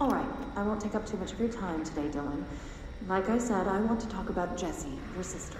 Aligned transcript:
All 0.00 0.10
right, 0.10 0.26
I 0.56 0.62
won't 0.64 0.80
take 0.80 0.96
up 0.96 1.06
too 1.06 1.16
much 1.16 1.32
of 1.32 1.38
your 1.38 1.48
time 1.48 1.84
today, 1.84 2.08
Dylan. 2.08 2.42
Like 3.08 3.28
I 3.28 3.38
said, 3.38 3.68
I 3.68 3.80
want 3.80 4.00
to 4.00 4.08
talk 4.08 4.30
about 4.30 4.56
Jesse, 4.56 4.88
your 5.14 5.22
sister. 5.22 5.58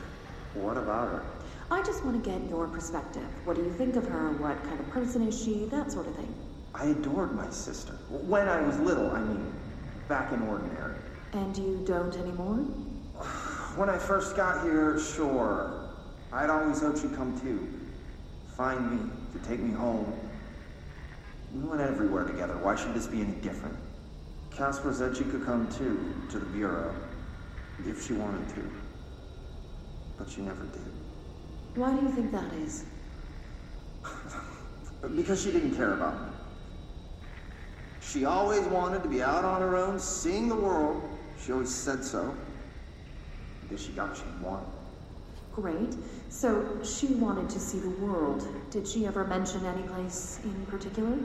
What 0.54 0.76
about 0.76 1.08
her? 1.08 1.22
I 1.70 1.80
just 1.82 2.04
want 2.04 2.22
to 2.22 2.30
get 2.30 2.48
your 2.50 2.66
perspective. 2.66 3.26
What 3.44 3.56
do 3.56 3.62
you 3.62 3.72
think 3.72 3.96
of 3.96 4.06
her? 4.08 4.32
What 4.32 4.62
kind 4.64 4.78
of 4.80 4.90
person 4.90 5.26
is 5.26 5.40
she? 5.42 5.66
That 5.66 5.92
sort 5.92 6.06
of 6.06 6.16
thing. 6.16 6.34
I 6.74 6.86
adored 6.86 7.34
my 7.34 7.48
sister. 7.50 7.92
When 8.10 8.48
I 8.48 8.60
was 8.62 8.78
little, 8.80 9.10
I 9.10 9.20
mean, 9.20 9.52
back 10.08 10.32
in 10.32 10.42
ordinary. 10.42 10.96
And 11.32 11.56
you 11.56 11.82
don't 11.86 12.16
anymore? 12.16 12.64
When 13.76 13.88
I 13.88 13.96
first 13.96 14.36
got 14.36 14.64
here, 14.64 15.00
sure. 15.00 15.88
I'd 16.30 16.50
always 16.50 16.80
hoped 16.80 17.02
you'd 17.02 17.14
come 17.14 17.40
too. 17.40 17.68
Find 18.54 18.90
me, 18.90 19.10
to 19.32 19.48
take 19.48 19.60
me 19.60 19.72
home. 19.72 20.12
We 21.54 21.62
went 21.62 21.80
everywhere 21.80 22.24
together. 22.24 22.54
Why 22.58 22.76
should 22.76 22.92
this 22.92 23.06
be 23.06 23.22
any 23.22 23.32
different? 23.36 23.76
Casper 24.50 24.92
said 24.92 25.16
she 25.16 25.24
could 25.24 25.44
come 25.46 25.68
too, 25.72 26.14
to 26.30 26.38
the 26.38 26.46
Bureau, 26.46 26.94
if 27.86 28.06
she 28.06 28.12
wanted 28.12 28.46
to. 28.50 28.70
But 30.18 30.28
she 30.28 30.42
never 30.42 30.64
did. 30.64 30.92
Why 31.74 31.94
do 31.94 32.02
you 32.02 32.12
think 32.12 32.30
that 32.32 32.52
is? 32.54 32.84
Because 35.16 35.42
she 35.42 35.50
didn't 35.50 35.74
care 35.74 35.94
about 35.94 36.14
me. 36.20 36.28
She 38.00 38.24
always 38.24 38.60
wanted 38.66 39.02
to 39.02 39.08
be 39.08 39.20
out 39.20 39.44
on 39.44 39.60
her 39.60 39.76
own, 39.76 39.98
seeing 39.98 40.48
the 40.48 40.54
world. 40.54 41.02
She 41.44 41.50
always 41.50 41.74
said 41.74 42.04
so. 42.04 42.32
She 43.76 43.92
got 43.92 44.10
what 44.10 44.18
she 44.18 44.24
wanted. 44.44 44.66
Great. 45.54 45.94
So 46.30 46.78
she 46.82 47.06
wanted 47.14 47.50
to 47.50 47.60
see 47.60 47.78
the 47.78 47.90
world. 47.90 48.46
Did 48.70 48.88
she 48.88 49.06
ever 49.06 49.24
mention 49.24 49.64
any 49.66 49.82
place 49.82 50.40
in 50.44 50.66
particular? 50.66 51.16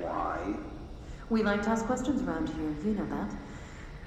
Why? 0.00 0.54
We 1.28 1.42
like 1.44 1.62
to 1.62 1.70
ask 1.70 1.84
questions 1.86 2.22
around 2.22 2.48
here, 2.48 2.74
you 2.84 2.98
know 2.98 3.06
that. 3.06 3.32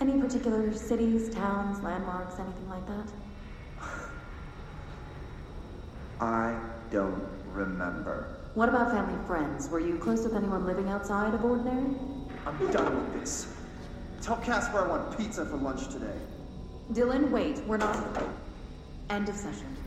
Any 0.01 0.19
particular 0.19 0.73
cities, 0.73 1.33
towns, 1.33 1.81
landmarks, 1.81 2.37
anything 2.39 2.69
like 2.69 2.85
that? 2.87 3.09
I 6.19 6.59
don't 6.91 7.23
remember. 7.53 8.35
What 8.55 8.67
about 8.69 8.91
family 8.91 9.17
friends? 9.25 9.69
Were 9.69 9.79
you 9.79 9.97
close 9.97 10.23
with 10.23 10.35
anyone 10.35 10.65
living 10.65 10.89
outside 10.89 11.33
of 11.33 11.45
Ordinary? 11.45 11.95
I'm 12.45 12.71
done 12.71 12.95
with 12.95 13.21
this. 13.21 13.47
Tell 14.21 14.37
Casper 14.37 14.79
I 14.79 14.87
want 14.87 15.17
pizza 15.17 15.45
for 15.45 15.55
lunch 15.57 15.87
today. 15.87 16.17
Dylan, 16.93 17.31
wait, 17.31 17.57
we're 17.65 17.77
not. 17.77 17.97
End 19.09 19.27
of 19.27 19.35
session. 19.35 19.82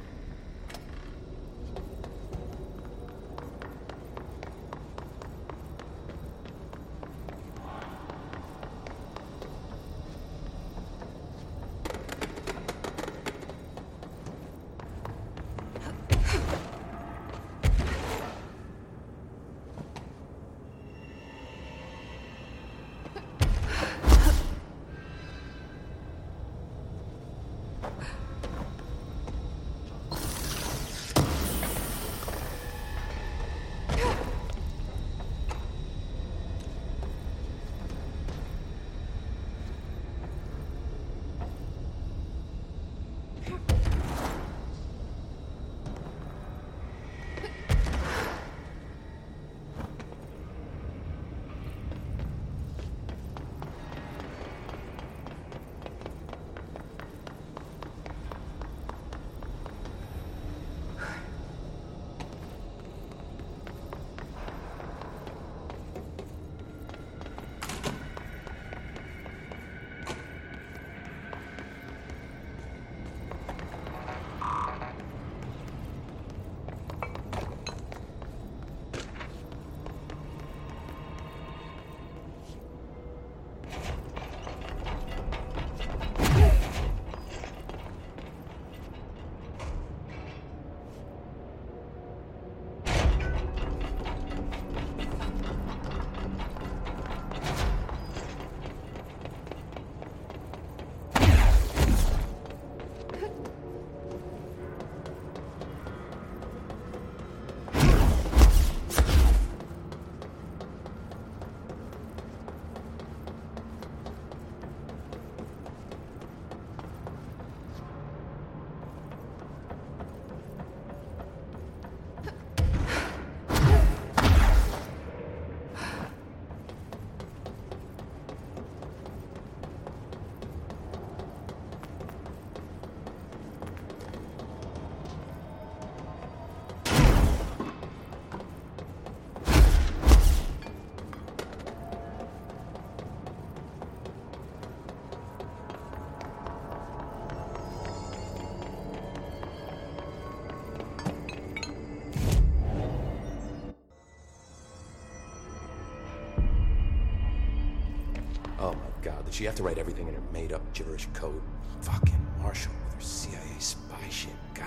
God, 159.07 159.25
did 159.25 159.33
she 159.33 159.45
have 159.45 159.55
to 159.55 159.63
write 159.63 159.79
everything 159.79 160.09
in 160.09 160.15
her 160.15 160.21
made 160.33 160.53
up 160.53 160.61
gibberish 160.75 161.07
code? 161.15 161.41
Fucking 161.83 162.27
Marshall 162.43 162.73
with 162.87 162.95
her 162.95 163.01
CIA 163.01 163.39
spy 163.61 164.09
shit. 164.11 164.33
God. 164.53 164.67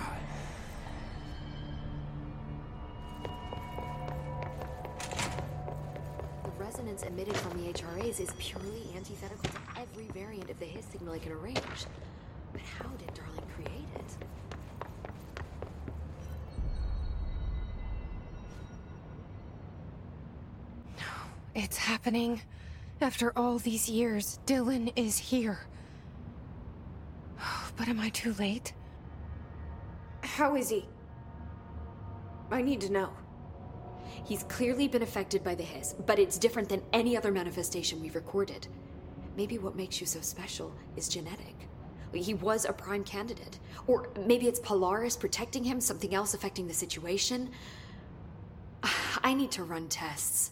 The 6.46 6.52
resonance 6.58 7.04
emitted 7.04 7.36
from 7.36 7.62
the 7.62 7.74
HRAs 7.74 8.22
is 8.22 8.30
purely 8.40 8.88
antithetical 8.96 9.44
to 9.44 9.82
every 9.82 10.06
variant 10.14 10.50
of 10.50 10.58
the 10.58 10.66
Hiss 10.66 10.86
signal 10.86 11.14
I 11.14 11.20
can 11.20 11.34
arrange. 11.34 11.60
But 12.54 12.62
how 12.62 12.88
did 12.92 13.14
Darling 13.14 13.44
create 13.56 13.90
it? 13.96 14.16
It's 21.56 21.76
happening. 21.76 22.40
After 23.02 23.32
all 23.38 23.60
these 23.60 23.90
years, 23.90 24.40
Dylan 24.46 24.92
is 24.96 25.18
here. 25.18 25.60
But 27.78 27.88
am 27.88 28.02
I 28.02 28.10
too 28.10 28.34
late? 28.34 28.74
How 30.22 30.58
is 30.58 30.70
he? 30.70 30.86
I 32.52 32.62
need 32.62 32.82
to 32.82 32.92
know. 32.92 33.12
He's 34.26 34.44
clearly 34.44 34.90
been 34.90 35.02
affected 35.02 35.46
by 35.46 35.56
the 35.56 35.64
hiss, 35.64 35.96
but 36.06 36.20
it's 36.20 36.38
different 36.38 36.68
than 36.68 36.82
any 36.92 37.16
other 37.16 37.32
manifestation 37.32 38.02
we've 38.02 38.16
recorded. 38.16 38.68
Maybe 39.38 39.58
what 39.58 39.78
makes 39.78 40.02
you 40.02 40.08
so 40.08 40.20
special 40.20 40.76
is 40.98 41.08
genetic. 41.08 41.56
He 42.14 42.34
was 42.34 42.66
a 42.66 42.74
prime 42.74 43.06
candidate. 43.06 43.60
Or 43.88 44.10
maybe 44.26 44.48
it's 44.48 44.60
Polaris 44.60 45.16
protecting 45.16 45.64
him, 45.64 45.80
something 45.80 46.14
else 46.14 46.34
affecting 46.34 46.68
the 46.68 46.74
situation. 46.74 47.52
I 49.24 49.34
need 49.34 49.52
to 49.52 49.64
run 49.64 49.88
tests. 49.88 50.52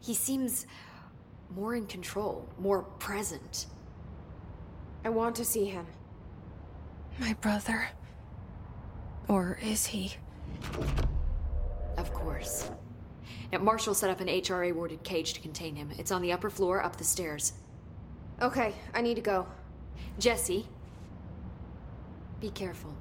He 0.00 0.14
seems 0.14 0.66
more 1.54 1.74
in 1.74 1.86
control, 1.86 2.46
more 2.58 2.82
present. 2.82 3.66
I 5.04 5.08
want 5.08 5.36
to 5.36 5.44
see 5.44 5.64
him. 5.64 5.86
My 7.18 7.34
brother. 7.34 7.88
Or 9.28 9.58
is 9.62 9.86
he? 9.86 10.14
Of 11.96 12.12
course. 12.12 12.70
Now, 13.52 13.58
Marshall 13.58 13.94
set 13.94 14.10
up 14.10 14.20
an 14.20 14.28
HRA 14.28 14.74
warded 14.74 15.02
cage 15.02 15.32
to 15.34 15.40
contain 15.40 15.74
him. 15.74 15.90
It's 15.98 16.10
on 16.10 16.22
the 16.22 16.32
upper 16.32 16.50
floor, 16.50 16.82
up 16.82 16.96
the 16.96 17.04
stairs. 17.04 17.54
Okay, 18.40 18.74
I 18.94 19.00
need 19.00 19.14
to 19.14 19.20
go. 19.20 19.46
Jesse, 20.18 20.66
be 22.40 22.50
careful. 22.50 22.94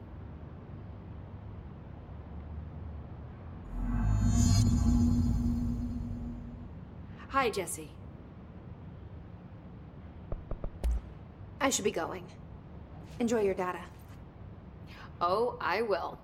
Hi, 7.30 7.50
Jesse. 7.50 7.92
I 11.60 11.70
should 11.70 11.86
be 11.86 11.92
going. 11.92 12.24
Enjoy 13.20 13.42
your 13.42 13.54
data. 13.54 13.80
Oh, 15.20 15.58
I 15.60 15.82
will. 15.82 16.20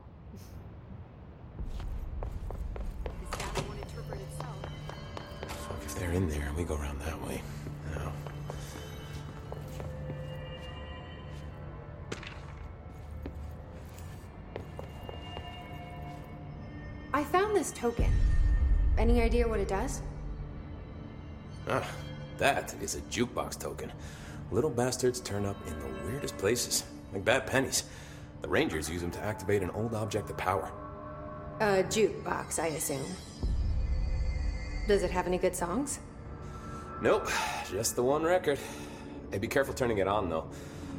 Fuck 5.48 5.82
if 5.86 5.96
they're 5.96 6.12
in 6.12 6.30
there 6.30 6.44
and 6.48 6.56
we 6.56 6.64
go 6.64 6.76
around 6.76 7.00
that 7.02 7.20
way. 7.28 7.42
No. 7.96 8.12
I 17.14 17.24
found 17.24 17.56
this 17.56 17.72
token. 17.72 18.12
Any 18.98 19.22
idea 19.22 19.48
what 19.48 19.60
it 19.60 19.68
does? 19.68 20.02
Ah, 21.68 21.88
that 22.38 22.76
is 22.82 22.96
a 22.96 23.02
jukebox 23.02 23.60
token. 23.60 23.92
Little 24.54 24.70
bastards 24.70 25.20
turn 25.20 25.48
up 25.48 25.58
in 25.66 25.80
the 25.80 25.88
weirdest 26.06 26.38
places, 26.38 26.84
like 27.12 27.26
bad 27.26 27.48
pennies. 27.48 27.86
The 28.44 28.48
Rangers 28.48 28.88
use 28.88 29.02
them 29.02 29.10
to 29.10 29.20
activate 29.20 29.64
an 29.64 29.72
old 29.72 29.96
object 29.96 30.30
of 30.30 30.38
power. 30.38 30.72
A 31.60 31.82
jukebox, 31.82 32.60
I 32.60 32.68
assume. 32.68 33.04
Does 34.88 35.02
it 35.02 35.10
have 35.10 35.26
any 35.26 35.40
good 35.40 35.56
songs? 35.56 35.98
Nope, 37.02 37.32
just 37.72 37.96
the 37.96 38.04
one 38.04 38.22
record. 38.22 38.60
Hey, 39.32 39.40
be 39.40 39.48
careful 39.48 39.74
turning 39.74 39.98
it 39.98 40.08
on, 40.08 40.30
though. 40.30 40.46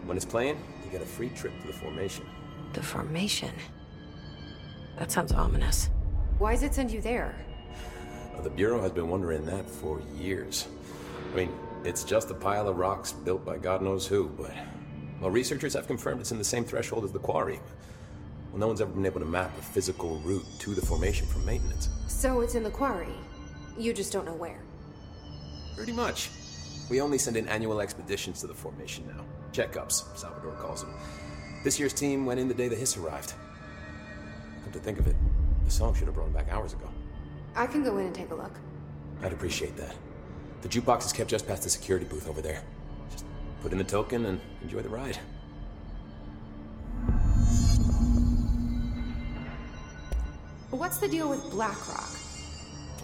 When 0.04 0.16
it's 0.16 0.26
playing, 0.26 0.58
you 0.84 0.90
get 0.90 1.00
a 1.00 1.06
free 1.06 1.28
trip 1.28 1.52
to 1.60 1.68
the 1.68 1.74
formation. 1.74 2.26
The 2.72 2.82
formation. 2.82 3.52
That 4.98 5.12
sounds 5.12 5.30
ominous. 5.30 5.90
Why 6.38 6.54
does 6.54 6.64
it 6.64 6.74
send 6.74 6.90
you 6.90 7.00
there? 7.00 7.36
The 8.42 8.50
Bureau 8.50 8.82
has 8.82 8.90
been 8.90 9.08
wondering 9.08 9.46
that 9.46 9.70
for 9.70 10.02
years. 10.18 10.66
I 11.32 11.36
mean, 11.36 11.52
it's 11.84 12.04
just 12.04 12.30
a 12.30 12.34
pile 12.34 12.68
of 12.68 12.78
rocks 12.78 13.12
built 13.12 13.44
by 13.44 13.58
God 13.58 13.82
knows 13.82 14.06
who, 14.06 14.28
but. 14.28 14.52
Well, 15.20 15.30
researchers 15.30 15.74
have 15.74 15.86
confirmed 15.86 16.20
it's 16.20 16.32
in 16.32 16.38
the 16.38 16.44
same 16.44 16.64
threshold 16.64 17.04
as 17.04 17.12
the 17.12 17.18
quarry. 17.18 17.60
Well, 18.50 18.60
no 18.60 18.66
one's 18.66 18.80
ever 18.80 18.90
been 18.90 19.06
able 19.06 19.20
to 19.20 19.26
map 19.26 19.56
a 19.58 19.62
physical 19.62 20.18
route 20.18 20.44
to 20.60 20.74
the 20.74 20.84
formation 20.84 21.26
from 21.26 21.44
maintenance. 21.44 21.88
So 22.08 22.40
it's 22.40 22.54
in 22.54 22.62
the 22.62 22.70
quarry. 22.70 23.14
You 23.78 23.92
just 23.92 24.12
don't 24.12 24.24
know 24.24 24.34
where. 24.34 24.60
Pretty 25.76 25.92
much. 25.92 26.30
We 26.90 27.00
only 27.00 27.18
send 27.18 27.36
in 27.36 27.48
annual 27.48 27.80
expeditions 27.80 28.40
to 28.40 28.46
the 28.46 28.54
formation 28.54 29.06
now. 29.06 29.24
Checkups, 29.52 30.16
Salvador 30.16 30.52
calls 30.52 30.82
them. 30.82 30.94
This 31.64 31.78
year's 31.78 31.92
team 31.92 32.26
went 32.26 32.38
in 32.38 32.48
the 32.48 32.54
day 32.54 32.68
the 32.68 32.76
hiss 32.76 32.96
arrived. 32.96 33.32
Come 34.62 34.72
to 34.72 34.78
think 34.78 34.98
of 34.98 35.06
it, 35.06 35.16
the 35.64 35.70
song 35.70 35.94
should 35.94 36.06
have 36.06 36.14
brought 36.14 36.26
him 36.26 36.32
back 36.32 36.50
hours 36.50 36.72
ago. 36.74 36.88
I 37.56 37.66
can 37.66 37.82
go 37.82 37.96
in 37.98 38.06
and 38.06 38.14
take 38.14 38.30
a 38.30 38.34
look. 38.34 38.52
I'd 39.22 39.32
appreciate 39.32 39.76
that. 39.76 39.94
The 40.64 40.70
jukebox 40.70 41.04
is 41.04 41.12
kept 41.12 41.28
just 41.28 41.46
past 41.46 41.62
the 41.62 41.68
security 41.68 42.06
booth 42.06 42.26
over 42.26 42.40
there. 42.40 42.62
Just 43.12 43.26
put 43.60 43.72
in 43.72 43.76
the 43.76 43.84
token 43.84 44.24
and 44.24 44.40
enjoy 44.62 44.80
the 44.80 44.88
ride. 44.88 45.18
What's 50.70 50.96
the 50.96 51.06
deal 51.06 51.28
with 51.28 51.42
BlackRock? 51.50 52.08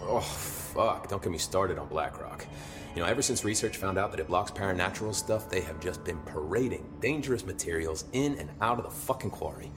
Oh, 0.01 0.21
fuck. 0.21 1.07
Don't 1.07 1.21
get 1.21 1.31
me 1.31 1.37
started 1.37 1.77
on 1.77 1.87
BlackRock. 1.87 2.47
You 2.95 3.03
know, 3.03 3.07
ever 3.07 3.21
since 3.21 3.45
research 3.45 3.77
found 3.77 3.99
out 3.99 4.09
that 4.09 4.19
it 4.19 4.25
blocks 4.25 4.49
paranatural 4.49 5.13
stuff, 5.13 5.47
they 5.47 5.61
have 5.61 5.79
just 5.79 6.03
been 6.03 6.17
parading 6.25 6.91
dangerous 6.99 7.45
materials 7.45 8.05
in 8.13 8.39
and 8.39 8.49
out 8.59 8.79
of 8.79 8.85
the 8.85 8.89
fucking 8.89 9.29
quarry. 9.29 9.71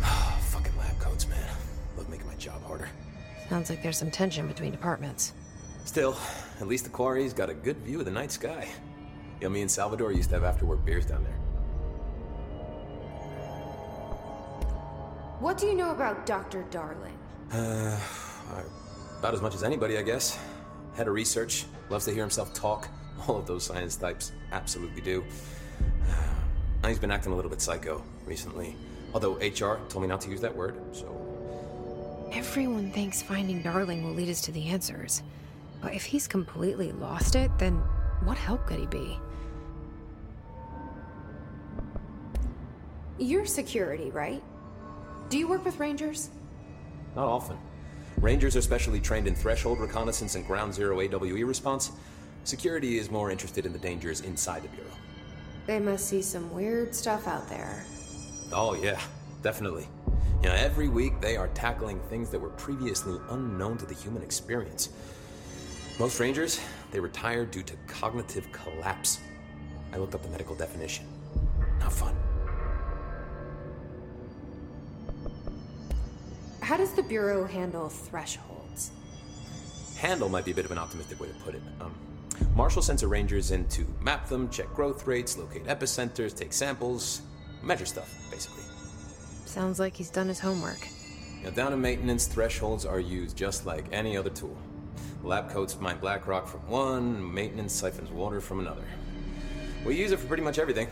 fucking 0.00 0.76
lab 0.78 0.98
coats, 0.98 1.28
man. 1.28 1.54
Love 1.98 2.08
making 2.08 2.28
my 2.28 2.34
job 2.36 2.64
harder. 2.64 2.88
Sounds 3.50 3.68
like 3.68 3.82
there's 3.82 3.98
some 3.98 4.10
tension 4.10 4.48
between 4.48 4.72
departments. 4.72 5.34
Still, 5.84 6.16
at 6.60 6.68
least 6.68 6.84
the 6.84 6.90
quarry's 6.90 7.32
got 7.32 7.50
a 7.50 7.54
good 7.54 7.76
view 7.78 7.98
of 7.98 8.04
the 8.04 8.10
night 8.10 8.30
sky. 8.30 8.68
You 9.40 9.48
know, 9.48 9.52
me 9.52 9.62
and 9.62 9.70
Salvador 9.70 10.12
used 10.12 10.28
to 10.30 10.36
have 10.36 10.44
after 10.44 10.64
work 10.64 10.84
beers 10.84 11.06
down 11.06 11.24
there. 11.24 11.32
What 15.40 15.58
do 15.58 15.66
you 15.66 15.74
know 15.74 15.90
about 15.90 16.24
Dr. 16.24 16.64
Darling? 16.70 17.18
Uh, 17.52 17.98
about 19.18 19.34
as 19.34 19.42
much 19.42 19.54
as 19.54 19.64
anybody, 19.64 19.98
I 19.98 20.02
guess. 20.02 20.38
Head 20.94 21.08
of 21.08 21.14
research, 21.14 21.66
loves 21.90 22.04
to 22.04 22.12
hear 22.12 22.22
himself 22.22 22.54
talk. 22.54 22.88
All 23.28 23.36
of 23.36 23.46
those 23.46 23.64
science 23.64 23.96
types 23.96 24.32
absolutely 24.52 25.00
do. 25.00 25.24
Now 26.82 26.88
he's 26.88 26.98
been 26.98 27.10
acting 27.10 27.32
a 27.32 27.36
little 27.36 27.50
bit 27.50 27.60
psycho 27.60 28.02
recently. 28.24 28.76
Although 29.14 29.34
HR 29.34 29.80
told 29.88 30.02
me 30.02 30.06
not 30.06 30.20
to 30.22 30.30
use 30.30 30.40
that 30.40 30.54
word, 30.54 30.80
so. 30.92 32.28
Everyone 32.32 32.90
thinks 32.92 33.20
finding 33.20 33.62
Darling 33.62 34.04
will 34.04 34.14
lead 34.14 34.28
us 34.28 34.40
to 34.42 34.52
the 34.52 34.68
answers. 34.68 35.22
But 35.82 35.94
if 35.94 36.04
he's 36.04 36.28
completely 36.28 36.92
lost 36.92 37.34
it, 37.34 37.50
then 37.58 37.74
what 38.24 38.38
help 38.38 38.66
could 38.66 38.78
he 38.78 38.86
be? 38.86 39.18
You're 43.18 43.44
security, 43.44 44.10
right? 44.10 44.42
Do 45.28 45.38
you 45.38 45.48
work 45.48 45.64
with 45.64 45.78
Rangers? 45.78 46.30
Not 47.16 47.26
often. 47.26 47.58
Rangers 48.18 48.56
are 48.56 48.62
specially 48.62 49.00
trained 49.00 49.26
in 49.26 49.34
threshold 49.34 49.80
reconnaissance 49.80 50.36
and 50.36 50.46
ground 50.46 50.72
zero 50.72 51.00
AWE 51.00 51.44
response. 51.44 51.90
Security 52.44 52.98
is 52.98 53.10
more 53.10 53.30
interested 53.30 53.66
in 53.66 53.72
the 53.72 53.78
dangers 53.78 54.20
inside 54.20 54.62
the 54.62 54.68
Bureau. 54.68 54.90
They 55.66 55.78
must 55.78 56.08
see 56.08 56.22
some 56.22 56.52
weird 56.52 56.94
stuff 56.94 57.26
out 57.26 57.48
there. 57.48 57.84
Oh, 58.52 58.74
yeah, 58.74 59.00
definitely. 59.42 59.88
You 60.42 60.48
know, 60.48 60.54
every 60.54 60.88
week 60.88 61.20
they 61.20 61.36
are 61.36 61.48
tackling 61.48 62.00
things 62.08 62.30
that 62.30 62.40
were 62.40 62.50
previously 62.50 63.18
unknown 63.30 63.78
to 63.78 63.86
the 63.86 63.94
human 63.94 64.22
experience. 64.22 64.90
Most 66.02 66.18
Rangers, 66.18 66.60
they 66.90 66.98
retire 66.98 67.46
due 67.46 67.62
to 67.62 67.76
cognitive 67.86 68.50
collapse. 68.50 69.20
I 69.92 69.98
looked 69.98 70.16
up 70.16 70.22
the 70.24 70.30
medical 70.30 70.56
definition. 70.56 71.06
Not 71.78 71.92
fun. 71.92 72.16
How 76.60 76.76
does 76.76 76.92
the 76.94 77.04
Bureau 77.04 77.44
handle 77.44 77.88
thresholds? 77.88 78.90
Handle 79.96 80.28
might 80.28 80.44
be 80.44 80.50
a 80.50 80.54
bit 80.56 80.64
of 80.64 80.72
an 80.72 80.78
optimistic 80.78 81.20
way 81.20 81.28
to 81.28 81.34
put 81.34 81.54
it. 81.54 81.62
Um, 81.80 81.94
Marshall 82.56 82.82
sends 82.82 83.02
her 83.02 83.08
rangers 83.08 83.52
in 83.52 83.68
to 83.68 83.86
map 84.00 84.28
them, 84.28 84.50
check 84.50 84.74
growth 84.74 85.06
rates, 85.06 85.38
locate 85.38 85.66
epicenters, 85.66 86.36
take 86.36 86.52
samples, 86.52 87.22
measure 87.62 87.86
stuff, 87.86 88.12
basically. 88.28 88.64
Sounds 89.44 89.78
like 89.78 89.94
he's 89.94 90.10
done 90.10 90.26
his 90.26 90.40
homework. 90.40 90.88
Now, 91.44 91.50
down 91.50 91.72
in 91.72 91.80
maintenance, 91.80 92.26
thresholds 92.26 92.84
are 92.84 92.98
used 92.98 93.36
just 93.36 93.66
like 93.66 93.84
any 93.92 94.16
other 94.16 94.30
tool. 94.30 94.58
Lab 95.22 95.50
coats 95.50 95.78
mine 95.80 95.98
black 95.98 96.26
rock 96.26 96.48
from 96.48 96.68
one, 96.68 97.32
maintenance 97.32 97.72
siphons 97.72 98.10
water 98.10 98.40
from 98.40 98.60
another. 98.60 98.84
We 99.84 99.96
use 99.96 100.10
it 100.12 100.18
for 100.18 100.26
pretty 100.26 100.42
much 100.42 100.58
everything, 100.58 100.88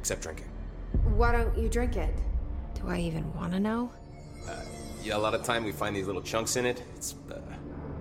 except 0.00 0.22
drinking. 0.22 0.46
Why 1.16 1.32
don't 1.32 1.56
you 1.56 1.68
drink 1.68 1.96
it? 1.96 2.14
Do 2.74 2.88
I 2.88 2.98
even 2.98 3.32
want 3.34 3.52
to 3.52 3.60
know? 3.60 3.90
Yeah, 5.02 5.16
a 5.16 5.18
lot 5.18 5.34
of 5.34 5.42
time 5.42 5.64
we 5.64 5.72
find 5.72 5.94
these 5.94 6.06
little 6.06 6.22
chunks 6.22 6.56
in 6.56 6.66
it. 6.66 6.82
It's 6.96 7.14
uh, 7.30 7.38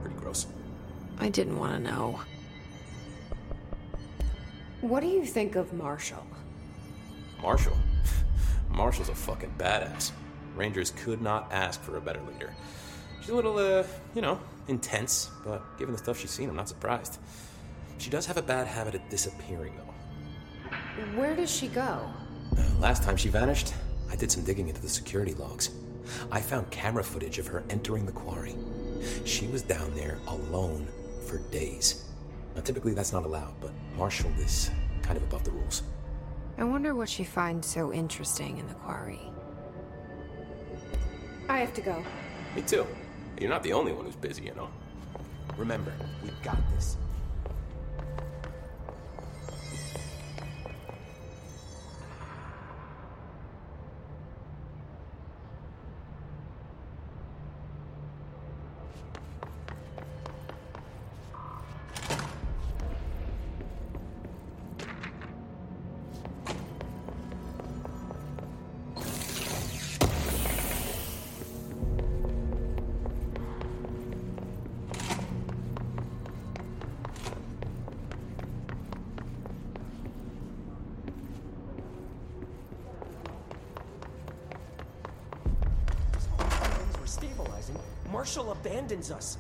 pretty 0.02 0.16
gross. 0.16 0.48
I 1.20 1.30
didn't 1.30 1.58
want 1.58 1.74
to 1.74 1.92
know. 1.92 2.20
What 4.82 5.02
do 5.02 5.08
you 5.08 5.26
think 5.26 5.56
of 5.56 5.74
Marshall? 5.74 6.26
Marshall? 7.42 7.78
Marshall's 8.70 9.10
a 9.10 9.16
fucking 9.16 9.54
badass. 9.58 10.12
Rangers 10.56 10.92
could 10.92 11.22
not 11.22 11.52
ask 11.52 11.82
for 11.82 11.98
a 11.98 12.02
better 12.02 12.22
leader. 12.32 12.54
She's 13.22 13.30
a 13.30 13.36
little, 13.36 13.58
uh, 13.58 13.84
you 14.16 14.22
know, 14.22 14.40
intense, 14.68 15.30
but 15.44 15.78
given 15.78 15.94
the 15.94 15.98
stuff 15.98 16.20
she's 16.20 16.32
seen, 16.32 16.50
I'm 16.50 16.56
not 16.56 16.70
surprised. 16.70 17.20
She 17.98 18.10
does 18.10 18.26
have 18.26 18.38
a 18.38 18.42
bad 18.42 18.68
habit 18.68 18.96
of 18.96 19.10
disappearing, 19.10 19.74
though. 19.78 20.74
Where 21.20 21.36
does 21.36 21.52
she 21.52 21.68
go? 21.68 22.02
Last 22.80 23.04
time 23.04 23.18
she 23.18 23.30
vanished, 23.30 23.74
I 24.12 24.16
did 24.16 24.32
some 24.32 24.44
digging 24.44 24.68
into 24.68 24.82
the 24.82 24.90
security 24.90 25.34
logs. 25.34 25.72
I 26.32 26.42
found 26.42 26.70
camera 26.72 27.04
footage 27.04 27.40
of 27.40 27.48
her 27.48 27.64
entering 27.70 28.06
the 28.06 28.12
quarry. 28.12 28.56
She 29.26 29.48
was 29.48 29.62
down 29.62 29.94
there 29.96 30.20
alone 30.28 30.88
for 31.26 31.40
days. 31.52 32.06
Now, 32.56 32.62
typically 32.62 32.94
that's 32.94 33.14
not 33.14 33.26
allowed, 33.26 33.54
but 33.60 33.72
Marshall 33.98 34.32
is 34.40 34.72
kind 35.02 35.18
of 35.18 35.24
above 35.24 35.44
the 35.44 35.52
rules. 35.52 35.84
I 36.58 36.64
wonder 36.64 36.96
what 36.96 37.10
she 37.10 37.24
finds 37.24 37.68
so 37.68 37.94
interesting 37.94 38.58
in 38.58 38.68
the 38.68 38.74
quarry. 38.76 39.22
I 41.50 41.60
have 41.60 41.74
to 41.76 41.82
go. 41.82 42.04
Me 42.56 42.62
too. 42.62 42.86
You're 43.39 43.50
not 43.50 43.62
the 43.63 43.74
only 43.74 43.91
one 43.91 44.06
who's 44.06 44.15
busy, 44.15 44.46
you 44.46 44.56
know. 44.56 44.70
Remember, 45.58 45.94
we 46.24 46.29
got 46.44 46.58
this. 46.74 46.98
Abandons 89.08 89.12
us. 89.12 89.38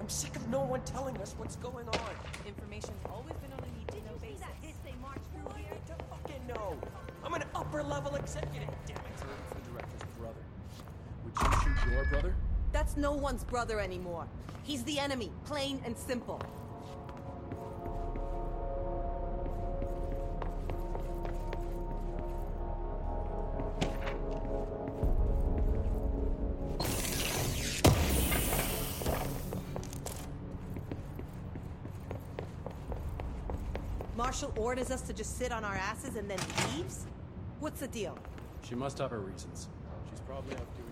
I'm 0.00 0.08
sick 0.08 0.34
of 0.36 0.48
no 0.48 0.60
one 0.60 0.80
telling 0.82 1.16
us 1.18 1.34
what's 1.38 1.56
going 1.56 1.86
on. 1.88 2.00
Information's 2.46 3.00
always 3.10 3.34
been 3.34 3.52
on 3.52 3.60
a 3.60 3.78
need-to-know 3.78 4.16
basis. 4.20 4.40
That 4.40 4.54
hit 4.60 4.74
they 4.84 4.92
march 5.00 5.18
Who 5.32 5.40
through 5.40 5.50
do 5.50 5.56
I 5.56 5.60
here? 5.60 5.78
to 5.86 6.04
fucking 6.04 6.46
know? 6.48 6.76
I'm 7.24 7.34
an 7.34 7.44
upper 7.54 7.82
level 7.82 8.14
executive. 8.16 8.68
Damn 8.86 8.96
it. 8.96 9.02
the 9.18 9.70
director's 9.70 10.08
brother. 10.18 10.42
Would 11.24 11.34
you 11.40 11.58
shoot 11.62 11.90
your 11.90 12.04
brother? 12.06 12.34
That's 12.72 12.96
no 12.96 13.12
one's 13.12 13.44
brother 13.44 13.80
anymore. 13.80 14.26
He's 14.64 14.82
the 14.84 14.98
enemy, 14.98 15.30
plain 15.44 15.80
and 15.84 15.96
simple. 15.96 16.42
Orders 34.74 34.90
us 34.90 35.02
to 35.02 35.12
just 35.12 35.38
sit 35.38 35.52
on 35.52 35.64
our 35.64 35.76
asses 35.76 36.16
and 36.16 36.28
then 36.28 36.38
leaves? 36.74 37.04
What's 37.60 37.78
the 37.78 37.86
deal? 37.86 38.18
She 38.68 38.74
must 38.74 38.98
have 38.98 39.12
her 39.12 39.20
reasons. 39.20 39.68
She's 40.10 40.18
probably 40.22 40.56
out 40.56 40.66
doing 40.74 40.83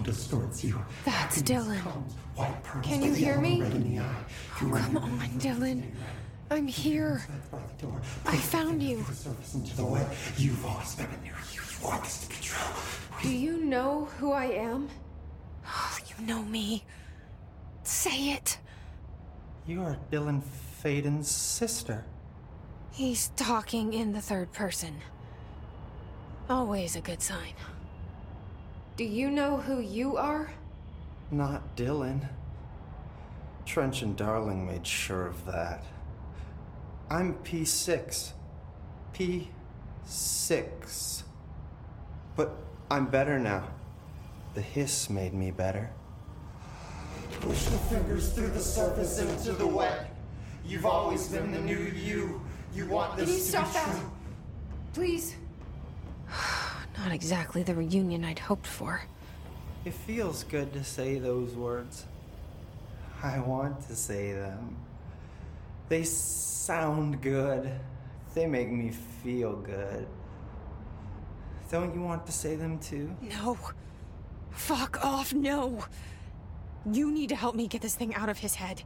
thunderstorm 0.00 0.42
distorts 0.48 0.64
you. 0.64 0.84
That's 1.04 1.42
Dylan. 1.42 1.78
White 2.36 2.62
pearls, 2.62 2.86
Can 2.86 3.02
you 3.02 3.12
hear 3.12 3.40
me? 3.40 3.62
Red 3.62 3.72
in 3.72 3.94
the 3.94 4.02
eye. 4.02 4.06
Oh, 4.08 4.56
through 4.56 4.78
Come 4.78 4.96
on, 4.96 5.18
the 5.18 5.48
Dylan. 5.48 5.82
I'm 6.50 6.66
here. 6.66 7.22
Insides 7.26 7.48
by 7.48 7.58
the 7.58 7.86
door. 7.86 8.00
I 8.26 8.36
found 8.36 8.82
you. 8.82 8.96
through 8.96 9.14
the 9.14 9.20
surface 9.20 9.54
into 9.54 9.76
the 9.76 9.84
wet. 9.84 10.06
You've 10.36 10.64
always 10.64 10.94
been 10.94 11.06
a 11.06 11.22
near 11.24 11.34
you. 11.52 11.60
You 11.60 11.86
walk 11.86 12.04
as 12.04 12.26
the 12.26 12.34
patrol. 12.34 12.74
Do 13.22 13.30
you 13.30 13.58
know 13.64 14.06
who 14.18 14.32
I 14.32 14.46
am? 14.46 14.88
Oh, 15.66 15.98
you 16.08 16.26
know 16.26 16.42
me. 16.42 16.84
Say 17.82 18.30
it. 18.32 18.58
You 19.66 19.82
are 19.82 19.96
Dylan 20.10 20.42
Faden's 20.42 21.30
sister. 21.30 22.04
He's 22.92 23.28
talking 23.36 23.92
in 23.92 24.12
the 24.12 24.20
third 24.20 24.52
person. 24.52 24.96
Always 26.48 26.96
a 26.96 27.00
good 27.00 27.22
sign. 27.22 27.54
Do 29.00 29.06
you 29.06 29.30
know 29.30 29.56
who 29.56 29.80
you 29.80 30.18
are? 30.18 30.52
Not 31.30 31.74
Dylan. 31.74 32.28
Trench 33.64 34.02
and 34.02 34.14
Darling 34.14 34.66
made 34.66 34.86
sure 34.86 35.26
of 35.26 35.46
that. 35.46 35.84
I'm 37.08 37.32
P6. 37.36 38.32
P6. 39.14 41.22
But 42.36 42.52
I'm 42.90 43.06
better 43.06 43.38
now. 43.38 43.68
The 44.52 44.60
hiss 44.60 45.08
made 45.08 45.32
me 45.32 45.50
better. 45.50 45.90
Push 47.40 47.64
the 47.64 47.78
fingers 47.78 48.34
through 48.34 48.48
the 48.48 48.60
surface 48.60 49.18
into 49.18 49.52
the 49.52 49.66
wet. 49.66 50.14
You've 50.62 50.84
always 50.84 51.26
been 51.28 51.52
the 51.52 51.60
new 51.60 51.78
you. 51.78 52.42
You 52.74 52.86
want 52.86 53.16
this 53.16 53.24
Can 53.24 53.34
you 53.34 53.40
to 53.40 53.46
stop 53.46 53.66
be 53.68 53.72
that? 53.72 53.96
true. 53.96 54.10
Please. 54.92 55.36
Not 57.00 57.12
exactly 57.12 57.62
the 57.62 57.74
reunion 57.74 58.26
I'd 58.26 58.38
hoped 58.38 58.66
for. 58.66 59.00
It 59.86 59.94
feels 59.94 60.44
good 60.44 60.70
to 60.74 60.84
say 60.84 61.18
those 61.18 61.54
words. 61.54 62.04
I 63.22 63.38
want 63.38 63.80
to 63.88 63.96
say 63.96 64.32
them. 64.32 64.76
They 65.88 66.04
sound 66.04 67.22
good. 67.22 67.72
They 68.34 68.46
make 68.46 68.70
me 68.70 68.90
feel 69.22 69.56
good. 69.56 70.06
Don't 71.70 71.94
you 71.94 72.02
want 72.02 72.26
to 72.26 72.32
say 72.32 72.54
them 72.54 72.78
too? 72.78 73.16
No. 73.22 73.56
Fuck 74.50 75.02
off, 75.02 75.32
no. 75.32 75.82
You 76.92 77.10
need 77.10 77.30
to 77.30 77.34
help 77.34 77.54
me 77.54 77.66
get 77.66 77.80
this 77.80 77.94
thing 77.94 78.14
out 78.14 78.28
of 78.28 78.38
his 78.38 78.56
head. 78.56 78.82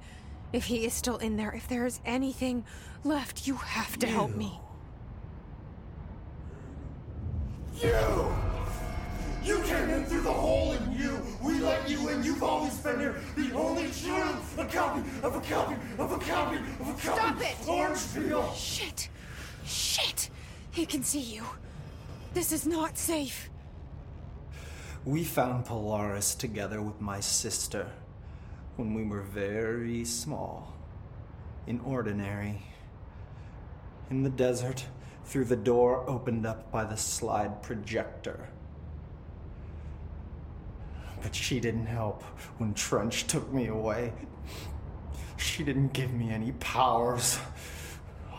If 0.53 0.67
he 0.67 0.85
is 0.85 0.93
still 0.93 1.17
in 1.17 1.37
there, 1.37 1.53
if 1.53 1.67
there 1.67 1.85
is 1.85 1.99
anything 2.05 2.65
left, 3.03 3.49
you 3.49 3.57
have 3.57 3.99
to 3.99 4.07
help 4.07 4.37
me. 4.37 4.61
You! 7.81 8.35
You 9.43 9.61
came 9.63 9.91
in 9.91 10.05
through 10.07 10.23
the 10.23 10.33
hole 10.33 10.73
in 10.73 10.93
you! 10.93 11.21
We 11.43 11.59
let 11.61 11.89
you 11.89 12.09
in! 12.09 12.23
You've 12.23 12.43
always 12.43 12.77
been 12.79 13.01
here! 13.01 13.17
The 13.37 13.53
only 13.53 13.91
true! 13.91 14.63
A 14.63 14.67
copy 14.67 15.03
of 15.23 15.37
a 15.37 15.41
copy 15.41 15.77
of 15.99 16.13
a 16.13 16.19
copy 16.19 16.57
of 16.57 16.89
a 16.89 16.93
copy! 16.93 17.01
Stop 17.01 17.41
it! 17.41 17.57
Orange 17.69 18.15
peel! 18.15 18.53
Shit. 18.55 19.09
Shit. 19.65 20.31
He 20.71 20.87
can 20.87 21.03
see 21.03 21.21
you. 21.21 21.45
This 22.33 22.53
is 22.53 22.67
not 22.67 22.97
safe. 22.97 23.51
We 25.05 25.25
found 25.25 25.67
Polaris 25.67 26.35
together 26.35 26.81
with 26.81 27.01
my 27.01 27.21
sister 27.21 27.87
when 28.77 28.95
we 28.95 29.05
were 29.05 29.23
very 29.23 30.05
small, 30.05 30.75
in 31.67 31.81
ordinary, 31.81 32.63
in 34.11 34.23
the 34.23 34.31
desert, 34.31 34.87
through 35.25 35.47
the 35.47 35.57
door 35.57 36.09
opened 36.09 36.47
up 36.47 36.71
by 36.71 36.85
the 36.85 36.97
slide 36.97 37.63
projector. 37.63 38.49
But 41.23 41.35
she 41.35 41.59
didn't 41.59 41.87
help 41.87 42.23
when 42.59 42.75
Trench 42.75 43.27
took 43.27 43.51
me 43.53 43.69
away. 43.69 44.13
She 45.37 45.65
didn't 45.65 45.93
give 45.93 46.13
me 46.13 46.31
any 46.31 46.53
powers. 46.53 47.39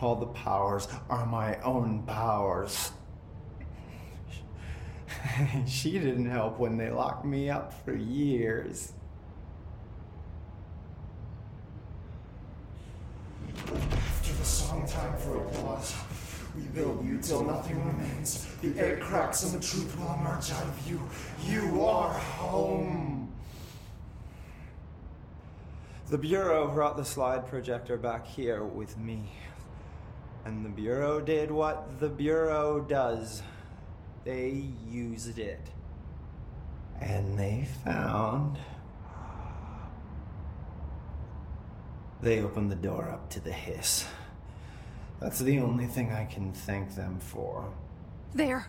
All 0.02 0.16
the 0.16 0.28
powers 0.28 0.88
are 1.10 1.26
my 1.26 1.60
own 1.62 2.04
powers. 2.04 2.92
she 5.68 5.94
didn't 5.94 6.30
help 6.30 6.60
when 6.60 6.78
they 6.78 6.90
locked 6.90 7.26
me 7.26 7.50
up 7.50 7.74
for 7.84 7.96
years. 7.96 8.94
After 13.58 14.34
the 14.34 14.46
song 14.46 14.88
time 14.88 15.18
for 15.18 15.38
applause, 15.38 15.96
we 16.56 16.64
build 16.64 17.06
you 17.06 17.20
till 17.20 17.44
nothing 17.44 17.78
remains. 17.86 18.48
The 18.62 18.78
air 18.80 18.98
cracks 18.98 19.44
and 19.44 19.54
the 19.54 19.66
truth 19.66 19.98
will 20.00 20.14
emerge 20.14 20.52
out 20.52 20.64
of 20.64 20.88
you. 20.88 21.02
You 21.46 21.86
are 21.86 22.14
home. 22.14 23.34
The 26.10 26.18
Bureau 26.18 26.68
brought 26.68 26.98
the 26.98 27.06
slide 27.06 27.48
projector 27.48 27.98
back 27.98 28.28
here 28.28 28.64
with 28.64 28.98
me. 28.98 29.32
And 30.46 30.64
the 30.64 30.70
Bureau 30.70 31.20
did 31.20 31.50
what 31.50 32.00
the 32.00 32.10
Bureau 32.10 32.80
does 32.80 33.42
they 34.26 34.70
used 34.90 35.38
it. 35.38 35.62
And 37.00 37.38
they 37.38 37.68
found. 37.84 38.58
They 42.22 42.42
opened 42.42 42.72
the 42.72 42.76
door 42.76 43.08
up 43.10 43.30
to 43.32 43.40
the 43.40 43.52
hiss. 43.52 44.06
That's 45.26 45.40
the 45.40 45.58
only 45.58 45.88
thing 45.88 46.12
I 46.12 46.26
can 46.26 46.54
thank 46.54 46.94
them 46.94 47.18
for. 47.20 47.74
There. 48.36 48.68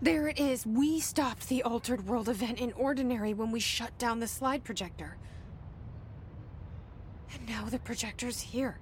There 0.00 0.26
it 0.26 0.40
is. 0.40 0.64
We 0.64 1.00
stopped 1.00 1.50
the 1.50 1.62
Altered 1.64 2.06
World 2.06 2.30
event 2.30 2.58
in 2.58 2.72
Ordinary 2.72 3.34
when 3.34 3.50
we 3.50 3.60
shut 3.60 3.98
down 3.98 4.18
the 4.18 4.26
slide 4.26 4.64
projector. 4.64 5.18
And 7.30 7.46
now 7.46 7.66
the 7.66 7.78
projector's 7.78 8.40
here. 8.40 8.78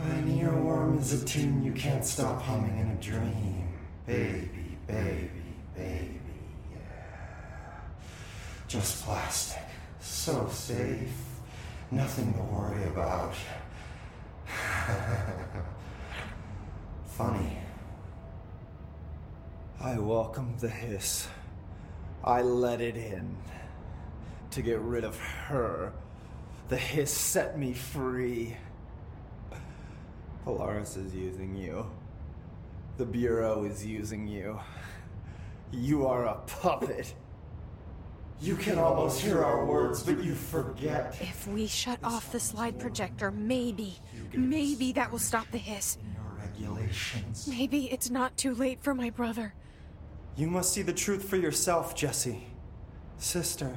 An 0.00 0.32
earworm 0.38 1.00
is 1.00 1.20
a 1.20 1.26
tune 1.26 1.64
you 1.64 1.72
can't 1.72 2.04
stop 2.04 2.40
humming 2.40 2.78
in 2.78 2.90
a 2.90 3.00
dream. 3.02 3.68
Baby, 4.06 4.78
baby, 4.86 5.30
baby, 5.74 6.20
yeah. 6.72 7.80
Just 8.68 9.04
plastic. 9.04 9.66
So 9.98 10.48
safe. 10.52 11.10
Nothing 11.90 12.32
to 12.34 12.42
worry 12.42 12.84
about. 12.84 13.34
Funny. 17.06 17.58
I 19.80 19.98
welcomed 19.98 20.58
the 20.60 20.68
hiss. 20.68 21.28
I 22.24 22.42
let 22.42 22.80
it 22.80 22.96
in. 22.96 23.36
To 24.52 24.62
get 24.62 24.80
rid 24.80 25.04
of 25.04 25.18
her. 25.18 25.92
The 26.68 26.76
hiss 26.76 27.12
set 27.12 27.58
me 27.58 27.72
free. 27.72 28.56
Polaris 30.44 30.96
is 30.96 31.14
using 31.14 31.54
you. 31.54 31.86
The 32.96 33.06
Bureau 33.06 33.64
is 33.64 33.84
using 33.84 34.26
you. 34.26 34.58
You 35.70 36.06
are 36.06 36.26
a 36.26 36.34
puppet. 36.46 37.14
You 38.40 38.54
can 38.54 38.78
almost 38.78 39.20
hear 39.20 39.42
our 39.42 39.64
words, 39.64 40.02
but 40.02 40.22
you 40.22 40.34
forget. 40.34 41.16
If 41.20 41.48
we 41.48 41.66
shut 41.66 41.98
off 42.04 42.30
the 42.30 42.38
slide 42.38 42.78
projector, 42.78 43.32
maybe, 43.32 43.96
maybe 44.34 44.92
that 44.92 45.10
will 45.10 45.18
stop 45.18 45.50
the 45.50 45.58
hiss. 45.58 45.98
Your 46.14 46.46
regulations. 46.46 47.46
Maybe 47.48 47.90
it's 47.90 48.10
not 48.10 48.36
too 48.36 48.54
late 48.54 48.82
for 48.82 48.94
my 48.94 49.10
brother. 49.10 49.54
You 50.36 50.46
must 50.46 50.72
see 50.72 50.82
the 50.82 50.92
truth 50.92 51.28
for 51.28 51.36
yourself, 51.36 51.94
Jesse. 51.94 52.46
Sister. 53.16 53.76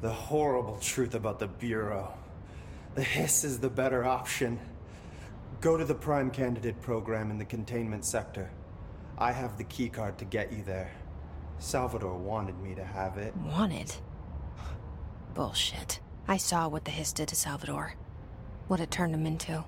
The 0.00 0.12
horrible 0.12 0.76
truth 0.76 1.14
about 1.14 1.38
the 1.38 1.46
Bureau. 1.46 2.12
The 2.94 3.02
hiss 3.02 3.44
is 3.44 3.58
the 3.58 3.70
better 3.70 4.04
option. 4.04 4.60
Go 5.60 5.76
to 5.76 5.84
the 5.84 5.94
Prime 5.94 6.30
Candidate 6.30 6.80
program 6.82 7.30
in 7.30 7.38
the 7.38 7.44
containment 7.44 8.04
sector. 8.04 8.50
I 9.16 9.32
have 9.32 9.56
the 9.56 9.64
keycard 9.64 10.16
to 10.18 10.24
get 10.24 10.52
you 10.52 10.64
there. 10.64 10.90
Salvador 11.58 12.18
wanted 12.18 12.58
me 12.60 12.74
to 12.74 12.84
have 12.84 13.16
it. 13.16 13.34
Wanted? 13.36 13.94
Bullshit. 15.34 16.00
I 16.26 16.36
saw 16.36 16.68
what 16.68 16.84
the 16.84 16.90
hiss 16.90 17.12
did 17.12 17.28
to 17.28 17.36
Salvador. 17.36 17.94
What 18.68 18.80
it 18.80 18.90
turned 18.90 19.14
him 19.14 19.26
into. 19.26 19.64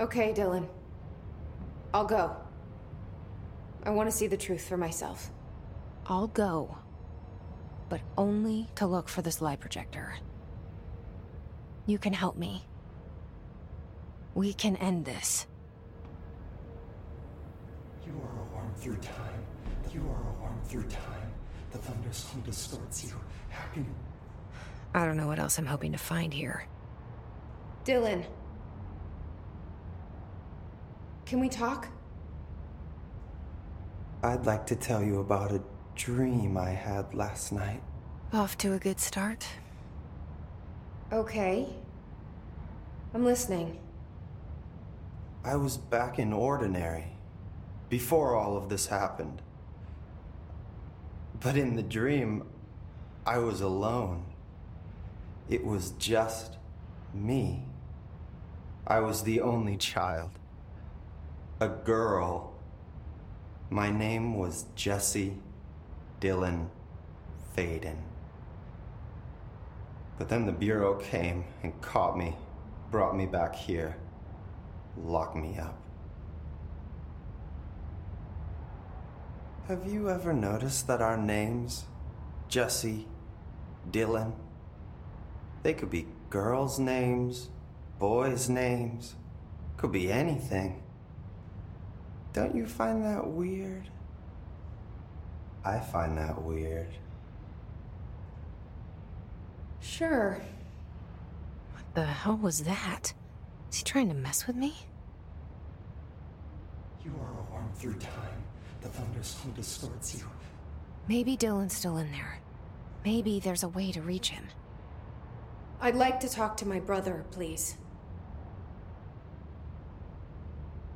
Okay, 0.00 0.32
Dylan. 0.32 0.68
I'll 1.94 2.04
go. 2.04 2.36
I 3.84 3.90
want 3.90 4.10
to 4.10 4.16
see 4.16 4.26
the 4.26 4.36
truth 4.36 4.66
for 4.68 4.76
myself. 4.76 5.30
I'll 6.06 6.28
go. 6.28 6.76
But 7.88 8.00
only 8.16 8.68
to 8.76 8.86
look 8.86 9.08
for 9.08 9.22
this 9.22 9.36
slide 9.36 9.60
projector. 9.60 10.14
You 11.86 11.98
can 11.98 12.12
help 12.12 12.36
me. 12.36 12.64
We 14.34 14.52
can 14.52 14.76
end 14.76 15.04
this. 15.04 15.46
You 18.06 18.12
are 18.12 18.40
a 18.40 18.56
worm 18.56 18.74
through 18.76 18.96
time. 18.96 19.44
You 19.92 20.00
are 20.00 20.30
a 20.30 20.42
worm 20.42 20.60
through 20.64 20.84
time. 20.84 21.32
The 21.72 21.78
thunderstorm 21.78 22.42
distorts 22.42 23.04
you. 23.04 23.12
Happy. 23.48 23.84
I 24.94 25.04
don't 25.04 25.16
know 25.16 25.26
what 25.26 25.38
else 25.38 25.58
I'm 25.58 25.66
hoping 25.66 25.92
to 25.92 25.98
find 25.98 26.32
here. 26.32 26.66
Dylan. 27.84 28.24
Can 31.26 31.40
we 31.40 31.48
talk? 31.48 31.88
I'd 34.22 34.46
like 34.46 34.66
to 34.66 34.76
tell 34.76 35.02
you 35.02 35.20
about 35.20 35.50
a 35.50 35.60
dream 35.96 36.56
I 36.56 36.70
had 36.70 37.12
last 37.14 37.52
night. 37.52 37.82
Off 38.32 38.56
to 38.58 38.74
a 38.74 38.78
good 38.78 39.00
start. 39.00 39.46
Okay. 41.12 41.66
I'm 43.14 43.24
listening. 43.24 43.78
I 45.44 45.56
was 45.56 45.76
back 45.76 46.18
in 46.18 46.32
Ordinary 46.32 47.16
before 47.88 48.36
all 48.36 48.56
of 48.56 48.68
this 48.68 48.86
happened. 48.86 49.42
But 51.40 51.56
in 51.56 51.74
the 51.74 51.82
dream, 51.82 52.44
I 53.26 53.38
was 53.38 53.60
alone. 53.60 54.24
It 55.48 55.64
was 55.64 55.90
just 55.98 56.56
me. 57.12 57.64
I 58.86 59.00
was 59.00 59.22
the 59.22 59.40
only 59.40 59.76
child. 59.76 60.30
A 61.60 61.68
girl. 61.68 62.54
My 63.70 63.90
name 63.90 64.36
was 64.36 64.66
Jesse 64.74 65.38
Dylan 66.20 66.68
Faden. 67.56 67.98
But 70.18 70.28
then 70.28 70.46
the 70.46 70.52
Bureau 70.52 70.94
came 70.94 71.44
and 71.62 71.80
caught 71.80 72.18
me, 72.18 72.36
brought 72.90 73.16
me 73.16 73.26
back 73.26 73.54
here, 73.54 73.96
locked 74.96 75.36
me 75.36 75.58
up. 75.58 75.78
Have 79.68 79.86
you 79.86 80.10
ever 80.10 80.32
noticed 80.32 80.86
that 80.88 81.00
our 81.00 81.16
names, 81.16 81.84
Jesse, 82.48 83.06
Dylan, 83.90 84.32
they 85.62 85.72
could 85.72 85.90
be 85.90 86.08
girls' 86.30 86.78
names, 86.78 87.48
boys' 88.02 88.48
names, 88.48 89.14
could 89.76 89.92
be 89.92 90.10
anything. 90.10 90.82
Don't 92.32 92.52
you 92.52 92.66
find 92.66 93.04
that 93.04 93.24
weird? 93.24 93.88
I 95.64 95.78
find 95.78 96.18
that 96.18 96.42
weird. 96.42 96.92
Sure. 99.78 100.42
What 101.74 101.94
the 101.94 102.04
hell 102.04 102.36
was 102.36 102.64
that? 102.64 103.14
Is 103.70 103.78
he 103.78 103.84
trying 103.84 104.08
to 104.08 104.16
mess 104.16 104.48
with 104.48 104.56
me? 104.56 104.74
You 107.04 107.12
are 107.20 107.38
a 107.38 107.54
worm 107.54 107.70
through 107.72 108.00
time. 108.00 108.42
The 108.80 108.88
thunderstorm 108.88 109.54
distorts 109.54 110.16
you. 110.16 110.28
Maybe 111.06 111.36
Dylan's 111.36 111.76
still 111.76 111.98
in 111.98 112.10
there. 112.10 112.40
Maybe 113.04 113.38
there's 113.38 113.62
a 113.62 113.68
way 113.68 113.92
to 113.92 114.02
reach 114.02 114.30
him. 114.30 114.48
I'd 115.80 115.94
like 115.94 116.18
to 116.20 116.28
talk 116.28 116.56
to 116.56 116.66
my 116.66 116.80
brother, 116.80 117.24
please. 117.30 117.76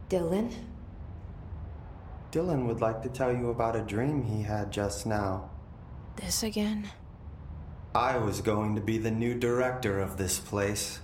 Dylan? 0.09 0.53
Dylan 2.31 2.67
would 2.67 2.81
like 2.81 3.03
to 3.03 3.09
tell 3.09 3.33
you 3.33 3.51
about 3.51 3.75
a 3.75 3.83
dream 3.83 4.23
he 4.23 4.43
had 4.43 4.71
just 4.71 5.05
now. 5.05 5.51
This 6.15 6.45
again? 6.45 6.89
I 7.93 8.17
was 8.19 8.41
going 8.41 8.77
to 8.77 8.81
be 8.81 8.99
the 8.99 9.11
new 9.11 9.35
director 9.35 10.01
of 10.01 10.17
this 10.17 10.39
place. 10.39 11.01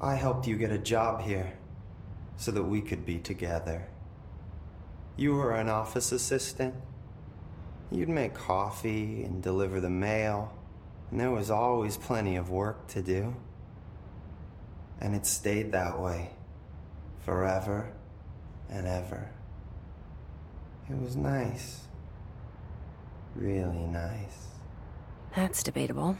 I 0.00 0.14
helped 0.14 0.46
you 0.46 0.56
get 0.56 0.70
a 0.70 0.78
job 0.78 1.22
here 1.22 1.54
so 2.36 2.52
that 2.52 2.62
we 2.62 2.80
could 2.80 3.04
be 3.04 3.18
together. 3.18 3.88
You 5.16 5.34
were 5.34 5.52
an 5.52 5.68
office 5.68 6.12
assistant. 6.12 6.74
You'd 7.90 8.08
make 8.08 8.34
coffee 8.34 9.24
and 9.24 9.42
deliver 9.42 9.80
the 9.80 9.90
mail, 9.90 10.52
and 11.10 11.18
there 11.18 11.30
was 11.30 11.50
always 11.50 11.96
plenty 11.96 12.36
of 12.36 12.50
work 12.50 12.86
to 12.88 13.02
do. 13.02 13.34
And 15.00 15.14
it 15.14 15.26
stayed 15.26 15.72
that 15.72 15.98
way 16.00 16.30
forever 17.24 17.92
and 18.68 18.86
ever. 18.86 19.30
It 20.90 21.00
was 21.00 21.16
nice. 21.16 21.82
Really 23.34 23.86
nice. 23.86 24.48
That's 25.34 25.62
debatable. 25.62 26.16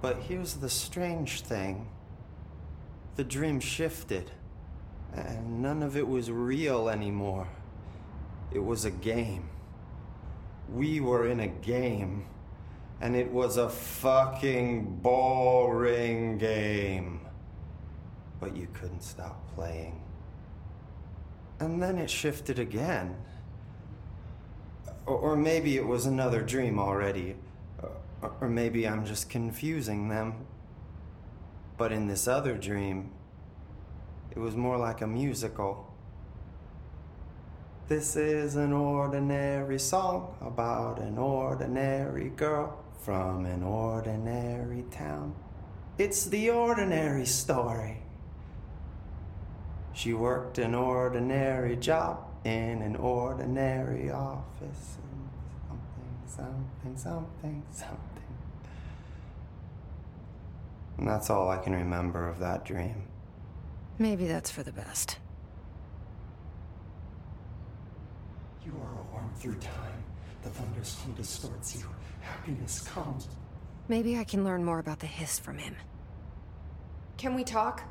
But 0.00 0.18
here's 0.18 0.54
the 0.54 0.70
strange 0.70 1.42
thing 1.42 1.88
the 3.16 3.24
dream 3.24 3.60
shifted, 3.60 4.30
and 5.12 5.62
none 5.62 5.82
of 5.82 5.96
it 5.96 6.06
was 6.06 6.30
real 6.30 6.88
anymore. 6.88 7.48
It 8.52 8.58
was 8.58 8.84
a 8.84 8.90
game. 8.90 9.48
We 10.72 11.00
were 11.00 11.28
in 11.28 11.40
a 11.40 11.46
game, 11.48 12.26
and 13.00 13.14
it 13.14 13.30
was 13.30 13.56
a 13.56 13.68
fucking 13.68 15.00
boring 15.00 16.38
game. 16.38 17.13
But 18.44 18.58
you 18.58 18.68
couldn't 18.74 19.02
stop 19.02 19.40
playing. 19.54 20.02
And 21.60 21.82
then 21.82 21.96
it 21.96 22.10
shifted 22.10 22.58
again. 22.58 23.16
Or, 25.06 25.34
maybe 25.34 25.78
it 25.78 25.86
was 25.86 26.04
another 26.04 26.42
dream 26.42 26.78
already. 26.78 27.36
Or 28.20 28.50
maybe 28.50 28.86
I'm 28.86 29.06
just 29.06 29.30
confusing 29.30 30.10
them. 30.10 30.44
But 31.78 31.90
in 31.90 32.06
this 32.06 32.28
other 32.28 32.54
dream, 32.54 33.12
it 34.30 34.38
was 34.38 34.54
more 34.56 34.76
like 34.76 35.00
a 35.00 35.06
musical. 35.06 35.90
This 37.88 38.14
is 38.14 38.56
an 38.56 38.74
ordinary 38.74 39.78
song 39.78 40.36
about 40.42 40.98
an 40.98 41.16
ordinary 41.16 42.28
girl 42.28 42.78
from 43.00 43.46
an 43.46 43.62
ordinary 43.62 44.84
town. 44.90 45.34
It's 45.96 46.26
the 46.26 46.50
ordinary 46.50 47.24
story. 47.24 48.03
She 49.94 50.12
worked 50.12 50.58
an 50.58 50.74
ordinary 50.74 51.76
job 51.76 52.26
in 52.44 52.82
an 52.82 52.96
ordinary 52.96 54.10
office. 54.10 54.98
and 55.00 55.30
Something, 56.26 56.96
something, 56.96 56.96
something, 56.96 57.62
something. 57.70 57.98
And 60.98 61.08
that's 61.08 61.30
all 61.30 61.48
I 61.48 61.58
can 61.58 61.72
remember 61.74 62.28
of 62.28 62.40
that 62.40 62.64
dream. 62.64 63.04
Maybe 63.98 64.26
that's 64.26 64.50
for 64.50 64.64
the 64.64 64.72
best. 64.72 65.18
You 68.66 68.72
are 68.72 69.00
a 69.00 69.14
worm 69.14 69.30
through 69.36 69.56
time. 69.56 70.02
The 70.42 70.50
thunderstorm 70.50 71.14
distorts 71.14 71.76
you. 71.76 71.86
Happiness 72.20 72.80
comes. 72.88 73.28
Maybe 73.86 74.18
I 74.18 74.24
can 74.24 74.44
learn 74.44 74.64
more 74.64 74.80
about 74.80 74.98
the 74.98 75.06
hiss 75.06 75.38
from 75.38 75.58
him. 75.58 75.76
Can 77.16 77.34
we 77.34 77.44
talk? 77.44 77.82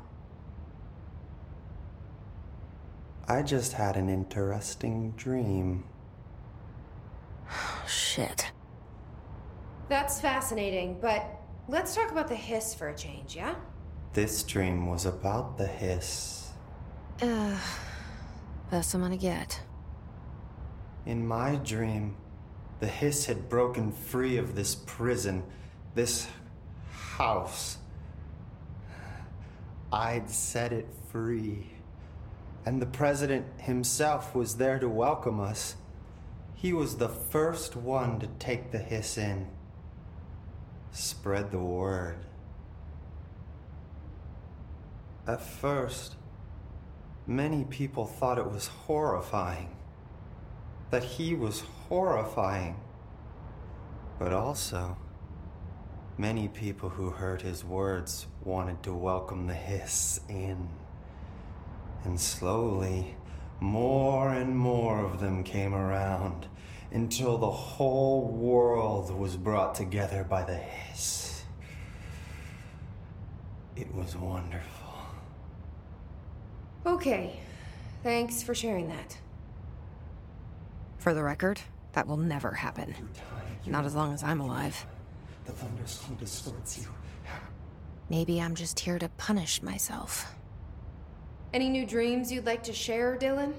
I 3.26 3.42
just 3.42 3.72
had 3.72 3.96
an 3.96 4.08
interesting 4.10 5.12
dream. 5.16 5.84
Shit. 7.86 8.52
That's 9.88 10.20
fascinating, 10.20 10.98
but 11.00 11.24
let's 11.68 11.94
talk 11.94 12.10
about 12.10 12.28
the 12.28 12.36
hiss 12.36 12.74
for 12.74 12.88
a 12.88 12.96
change, 12.96 13.34
yeah? 13.34 13.54
This 14.12 14.42
dream 14.42 14.86
was 14.86 15.06
about 15.06 15.56
the 15.56 15.66
hiss. 15.66 16.50
Uh, 17.22 17.56
best 18.70 18.94
I'm 18.94 19.00
gonna 19.00 19.16
get. 19.16 19.60
In 21.06 21.26
my 21.26 21.56
dream, 21.56 22.16
the 22.80 22.86
hiss 22.86 23.26
had 23.26 23.48
broken 23.48 23.90
free 23.90 24.36
of 24.36 24.54
this 24.54 24.74
prison, 24.74 25.44
this 25.94 26.28
house. 26.90 27.78
I'd 29.92 30.28
set 30.28 30.72
it 30.72 30.88
free. 31.10 31.73
And 32.66 32.80
the 32.80 32.86
president 32.86 33.46
himself 33.60 34.34
was 34.34 34.56
there 34.56 34.78
to 34.78 34.88
welcome 34.88 35.38
us. 35.38 35.76
He 36.54 36.72
was 36.72 36.96
the 36.96 37.10
first 37.10 37.76
one 37.76 38.20
to 38.20 38.26
take 38.38 38.70
the 38.70 38.78
hiss 38.78 39.18
in. 39.18 39.48
Spread 40.92 41.50
the 41.50 41.58
word. 41.58 42.24
At 45.26 45.42
first, 45.42 46.16
many 47.26 47.64
people 47.64 48.06
thought 48.06 48.38
it 48.38 48.50
was 48.50 48.68
horrifying. 48.68 49.76
That 50.90 51.04
he 51.04 51.34
was 51.34 51.64
horrifying. 51.88 52.76
But 54.18 54.32
also, 54.32 54.96
many 56.16 56.48
people 56.48 56.88
who 56.88 57.10
heard 57.10 57.42
his 57.42 57.64
words 57.64 58.26
wanted 58.42 58.82
to 58.84 58.94
welcome 58.94 59.46
the 59.46 59.54
hiss 59.54 60.20
in. 60.28 60.68
And 62.04 62.20
slowly, 62.20 63.16
more 63.60 64.30
and 64.30 64.56
more 64.56 65.04
of 65.04 65.20
them 65.20 65.42
came 65.42 65.74
around 65.74 66.46
until 66.92 67.38
the 67.38 67.50
whole 67.50 68.28
world 68.28 69.10
was 69.10 69.36
brought 69.36 69.74
together 69.74 70.22
by 70.22 70.44
the 70.44 70.56
hiss. 70.56 71.44
It 73.74 73.92
was 73.94 74.16
wonderful. 74.16 74.92
Okay. 76.86 77.40
Thanks 78.02 78.42
for 78.42 78.54
sharing 78.54 78.88
that. 78.88 79.16
For 80.98 81.14
the 81.14 81.22
record, 81.22 81.60
that 81.92 82.06
will 82.06 82.18
never 82.18 82.52
happen. 82.52 82.94
Not 83.66 83.86
as 83.86 83.94
long 83.94 84.12
as 84.12 84.22
I'm 84.22 84.40
alive. 84.40 84.86
The 85.46 85.52
thunderstorm 85.52 86.16
distorts 86.16 86.78
you. 86.78 86.86
Maybe 88.10 88.40
I'm 88.40 88.54
just 88.54 88.78
here 88.78 88.98
to 88.98 89.08
punish 89.10 89.62
myself. 89.62 90.34
Any 91.54 91.68
new 91.68 91.86
dreams 91.86 92.32
you'd 92.32 92.46
like 92.46 92.64
to 92.64 92.72
share, 92.72 93.16
Dylan? 93.16 93.52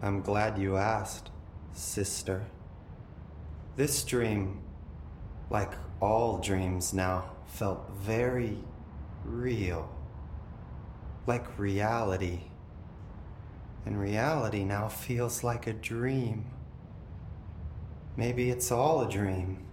I'm 0.00 0.20
glad 0.20 0.58
you 0.58 0.76
asked, 0.76 1.32
sister. 1.72 2.44
This 3.74 4.04
dream, 4.04 4.62
like 5.50 5.72
all 6.00 6.38
dreams 6.38 6.94
now, 6.94 7.32
felt 7.48 7.90
very 7.98 8.58
real. 9.24 9.92
Like 11.26 11.58
reality. 11.58 12.42
And 13.86 14.00
reality 14.00 14.62
now 14.62 14.86
feels 14.86 15.42
like 15.42 15.66
a 15.66 15.72
dream. 15.72 16.44
Maybe 18.16 18.50
it's 18.50 18.70
all 18.70 19.00
a 19.00 19.10
dream. 19.10 19.66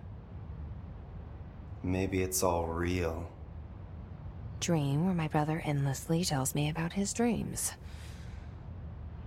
Maybe 1.83 2.23
it's 2.23 2.41
all 2.41 2.65
real. 2.65 3.29
Dream 4.61 5.05
where 5.05 5.15
my 5.15 5.27
brother 5.27 5.59
endlessly 5.65 6.23
tells 6.23 6.53
me 6.53 6.69
about 6.69 6.93
his 6.93 7.13
dreams. 7.13 7.73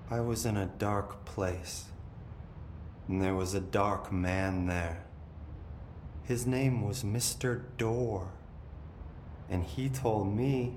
I 0.09 0.21
was 0.21 0.47
in 0.47 0.57
a 0.57 0.67
dark 0.67 1.25
place, 1.25 1.87
and 3.09 3.21
there 3.21 3.35
was 3.35 3.53
a 3.53 3.61
dark 3.61 4.13
man 4.13 4.67
there. 4.67 5.05
His 6.23 6.47
name 6.47 6.87
was 6.87 7.03
Mr. 7.03 7.63
Door, 7.77 8.31
and 9.51 9.65
he 9.65 9.89
told 9.89 10.33
me 10.33 10.77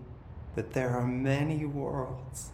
that 0.56 0.74
there 0.74 0.90
are 0.90 1.06
many 1.06 1.64
worlds, 1.64 2.50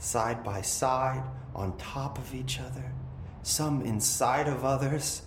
side 0.00 0.42
by 0.42 0.62
side, 0.62 1.22
on 1.54 1.78
top 1.78 2.18
of 2.18 2.34
each 2.34 2.58
other, 2.58 2.90
some 3.44 3.82
inside 3.82 4.48
of 4.48 4.64
others. 4.64 5.22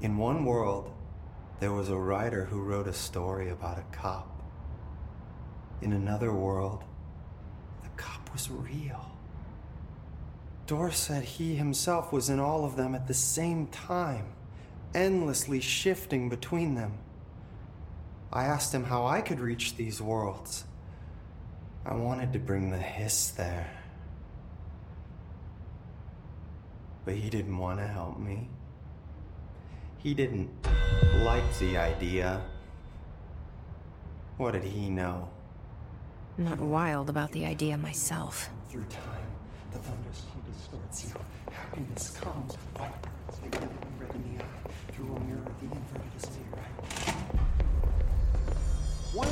In 0.00 0.16
one 0.16 0.44
world, 0.44 0.92
there 1.60 1.72
was 1.72 1.90
a 1.90 1.96
writer 1.96 2.46
who 2.46 2.60
wrote 2.60 2.88
a 2.88 2.92
story 2.92 3.50
about 3.50 3.78
a 3.78 3.96
cop. 3.96 4.39
In 5.82 5.92
another 5.92 6.32
world, 6.32 6.84
the 7.82 7.88
cup 7.90 8.32
was 8.32 8.50
real. 8.50 9.10
Door 10.66 10.92
said 10.92 11.24
he 11.24 11.56
himself 11.56 12.12
was 12.12 12.28
in 12.28 12.38
all 12.38 12.64
of 12.64 12.76
them 12.76 12.94
at 12.94 13.08
the 13.08 13.14
same 13.14 13.66
time, 13.68 14.26
endlessly 14.94 15.60
shifting 15.60 16.28
between 16.28 16.74
them. 16.74 16.98
I 18.32 18.44
asked 18.44 18.74
him 18.74 18.84
how 18.84 19.06
I 19.06 19.20
could 19.20 19.40
reach 19.40 19.76
these 19.76 20.00
worlds. 20.00 20.64
I 21.84 21.94
wanted 21.94 22.32
to 22.34 22.38
bring 22.38 22.70
the 22.70 22.78
hiss 22.78 23.30
there. 23.30 23.70
But 27.04 27.14
he 27.14 27.30
didn't 27.30 27.56
want 27.56 27.80
to 27.80 27.86
help 27.86 28.18
me. 28.18 28.48
He 29.98 30.14
didn't 30.14 30.50
like 31.24 31.58
the 31.58 31.78
idea. 31.78 32.42
What 34.36 34.52
did 34.52 34.64
he 34.64 34.88
know? 34.88 35.28
I'm 36.38 36.44
not 36.44 36.58
wild 36.58 37.10
about 37.10 37.32
the 37.32 37.44
idea 37.44 37.76
myself. 37.76 38.48
Through 38.70 38.84
time, 38.84 39.26
the 39.72 39.78
thunderstorm 39.78 40.42
distorts 40.52 41.04
you. 41.04 41.52
Happiness 41.52 42.10
comes. 42.18 42.54
White 42.76 43.02
pearls, 43.02 43.40
they 43.42 43.48
glint 43.50 43.72
red 43.98 44.14
in 44.14 44.36
the 44.36 44.42
eye. 44.42 44.46
Through 44.92 45.16
a 45.16 45.20
mirror, 45.20 45.52
the 45.60 45.66
inverted 45.66 46.12
is 46.16 46.24
clear. 46.24 46.46
One 49.12 49.28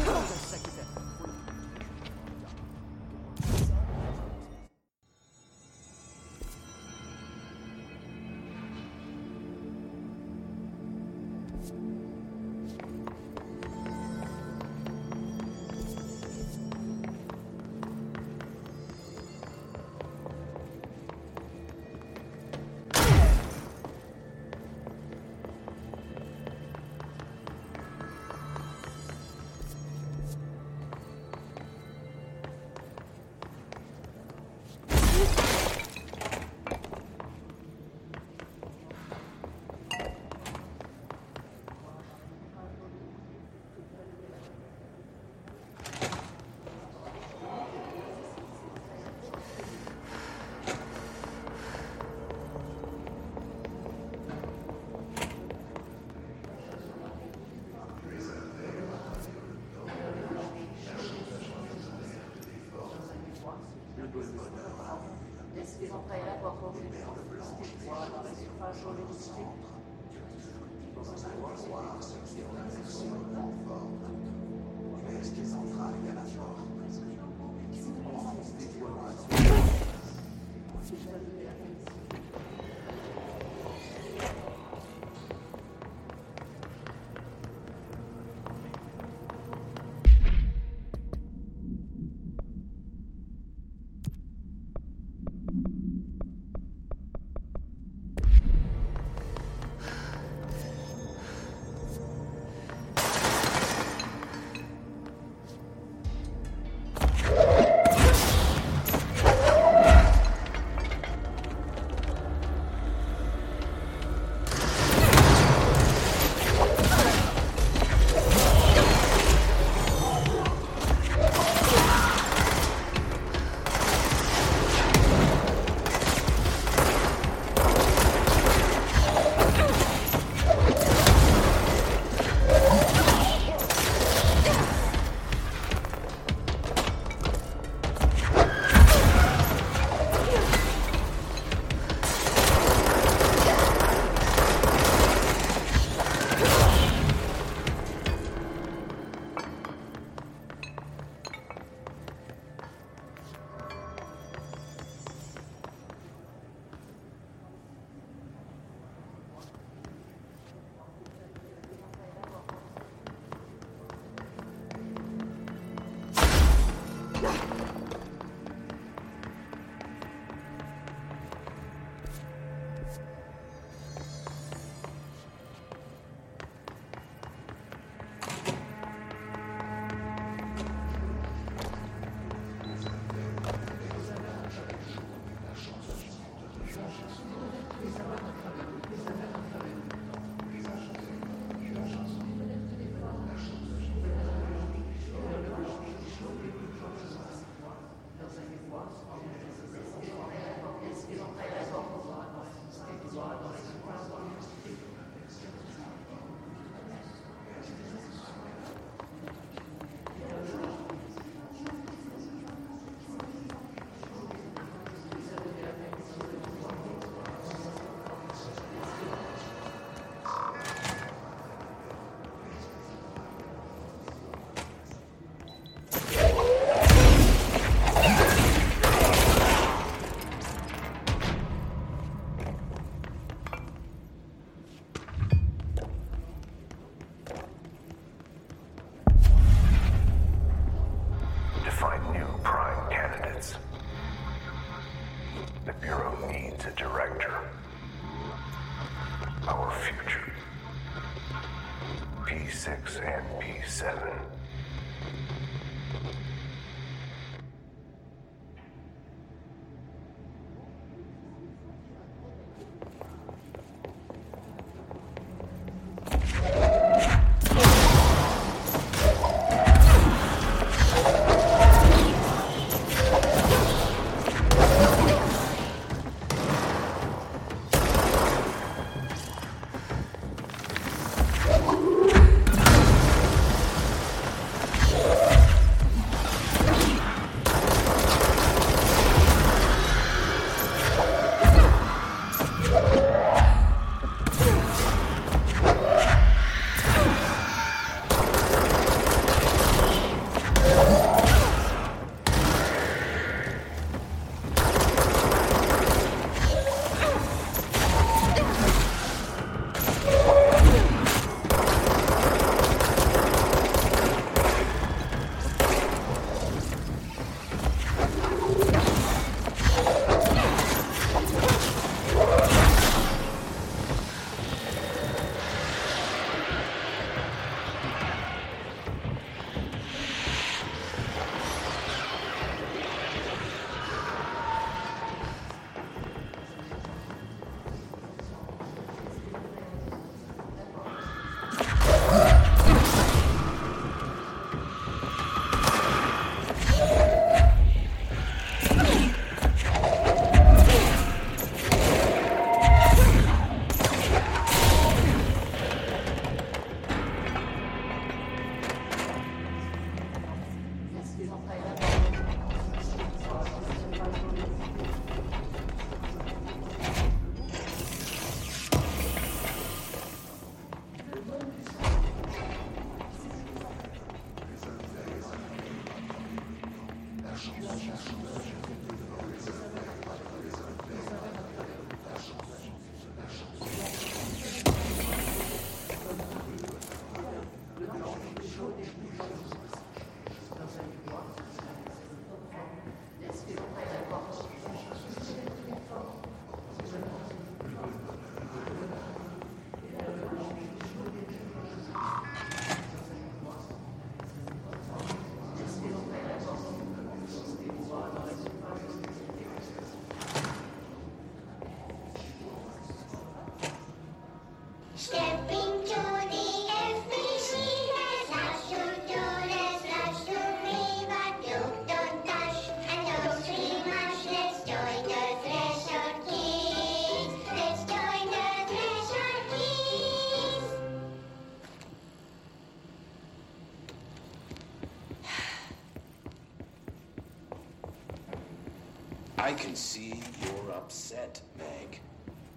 I 439.48 439.54
can 439.54 439.74
see 439.74 440.12
you're 440.42 440.72
upset, 440.72 441.40
Meg. 441.56 442.00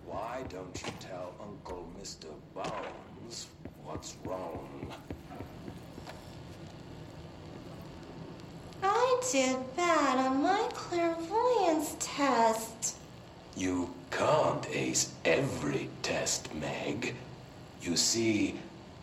Why 0.05 0.43
don't 0.49 0.77
you 0.85 0.91
tell 0.99 1.33
Uncle 1.41 1.87
Mr. 1.97 2.27
Bones 2.53 3.47
what's 3.85 4.17
wrong? 4.25 4.91
I 8.83 9.21
did 9.31 9.55
bad 9.77 10.17
on 10.17 10.43
my 10.43 10.67
clairvoyance 10.73 11.95
test. 11.97 12.97
You 13.55 13.89
can't 14.09 14.67
ace 14.69 15.13
every 15.23 15.87
test, 16.01 16.53
Meg. 16.55 17.15
You 17.81 17.95
see, 17.95 18.55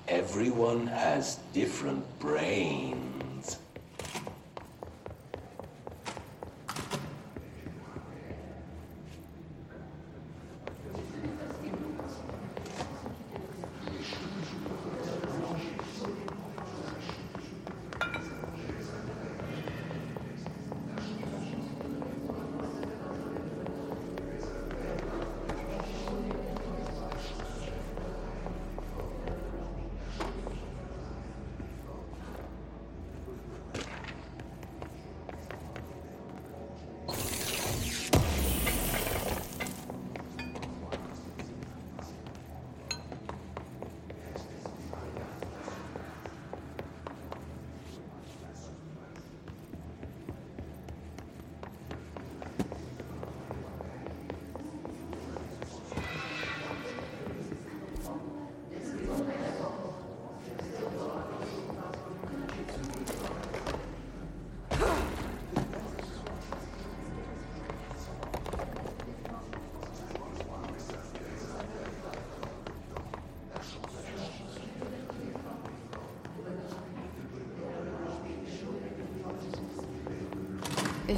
everyone 0.08 0.88
has 0.88 1.38
different 1.54 2.04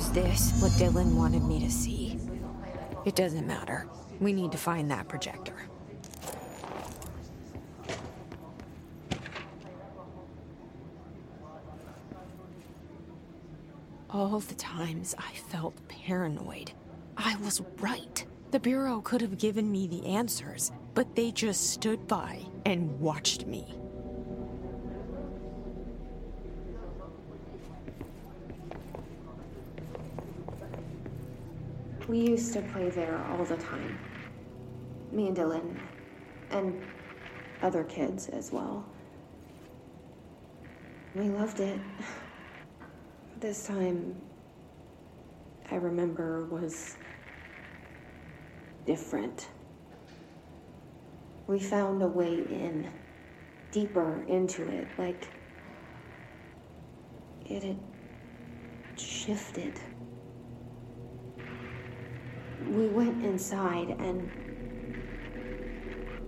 Is 0.00 0.12
this 0.12 0.52
what 0.60 0.72
Dylan 0.72 1.14
wanted 1.14 1.44
me 1.44 1.60
to 1.60 1.70
see? 1.70 2.18
It 3.04 3.14
doesn't 3.14 3.46
matter. 3.46 3.86
We 4.18 4.32
need 4.32 4.50
to 4.52 4.56
find 4.56 4.90
that 4.90 5.08
projector. 5.08 5.54
All 14.08 14.40
the 14.40 14.54
times 14.54 15.14
I 15.18 15.32
felt 15.50 15.74
paranoid, 15.86 16.72
I 17.18 17.36
was 17.36 17.60
right. 17.78 18.24
The 18.52 18.58
Bureau 18.58 19.02
could 19.02 19.20
have 19.20 19.36
given 19.36 19.70
me 19.70 19.86
the 19.86 20.06
answers, 20.06 20.72
but 20.94 21.14
they 21.14 21.30
just 21.30 21.72
stood 21.72 22.08
by 22.08 22.40
and 22.64 22.98
watched 23.00 23.46
me. 23.46 23.79
We 32.10 32.18
used 32.18 32.52
to 32.54 32.62
play 32.62 32.90
there 32.90 33.24
all 33.30 33.44
the 33.44 33.56
time. 33.56 33.96
Me 35.12 35.28
and 35.28 35.36
Dylan. 35.36 35.76
And 36.50 36.74
other 37.62 37.84
kids 37.84 38.28
as 38.28 38.50
well. 38.50 38.84
We 41.14 41.28
loved 41.28 41.60
it. 41.60 41.78
This 43.38 43.64
time, 43.64 44.20
I 45.70 45.76
remember, 45.76 46.46
was 46.46 46.96
different. 48.86 49.48
We 51.46 51.60
found 51.60 52.02
a 52.02 52.08
way 52.08 52.34
in, 52.34 52.90
deeper 53.70 54.24
into 54.26 54.68
it, 54.68 54.88
like 54.98 55.28
it 57.46 57.62
had 57.62 57.78
shifted. 58.96 59.80
We 62.68 62.86
went 62.86 63.24
inside, 63.24 63.90
and 63.98 64.30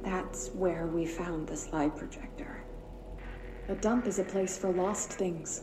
that's 0.02 0.48
where 0.50 0.86
we 0.86 1.06
found 1.06 1.46
the 1.46 1.56
slide 1.56 1.96
projector. 1.96 2.64
A 3.68 3.74
dump 3.74 4.06
is 4.06 4.18
a 4.18 4.24
place 4.24 4.58
for 4.58 4.70
lost 4.72 5.12
things. 5.12 5.62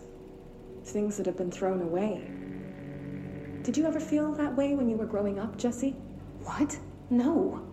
Things 0.85 1.17
that 1.17 1.25
have 1.25 1.37
been 1.37 1.51
thrown 1.51 1.81
away. 1.81 2.31
Did 3.63 3.77
you 3.77 3.85
ever 3.85 3.99
feel 3.99 4.31
that 4.33 4.55
way 4.55 4.73
when 4.75 4.89
you 4.89 4.95
were 4.95 5.05
growing 5.05 5.37
up, 5.37 5.57
Jesse? 5.57 5.91
What? 6.43 6.77
No. 7.09 7.67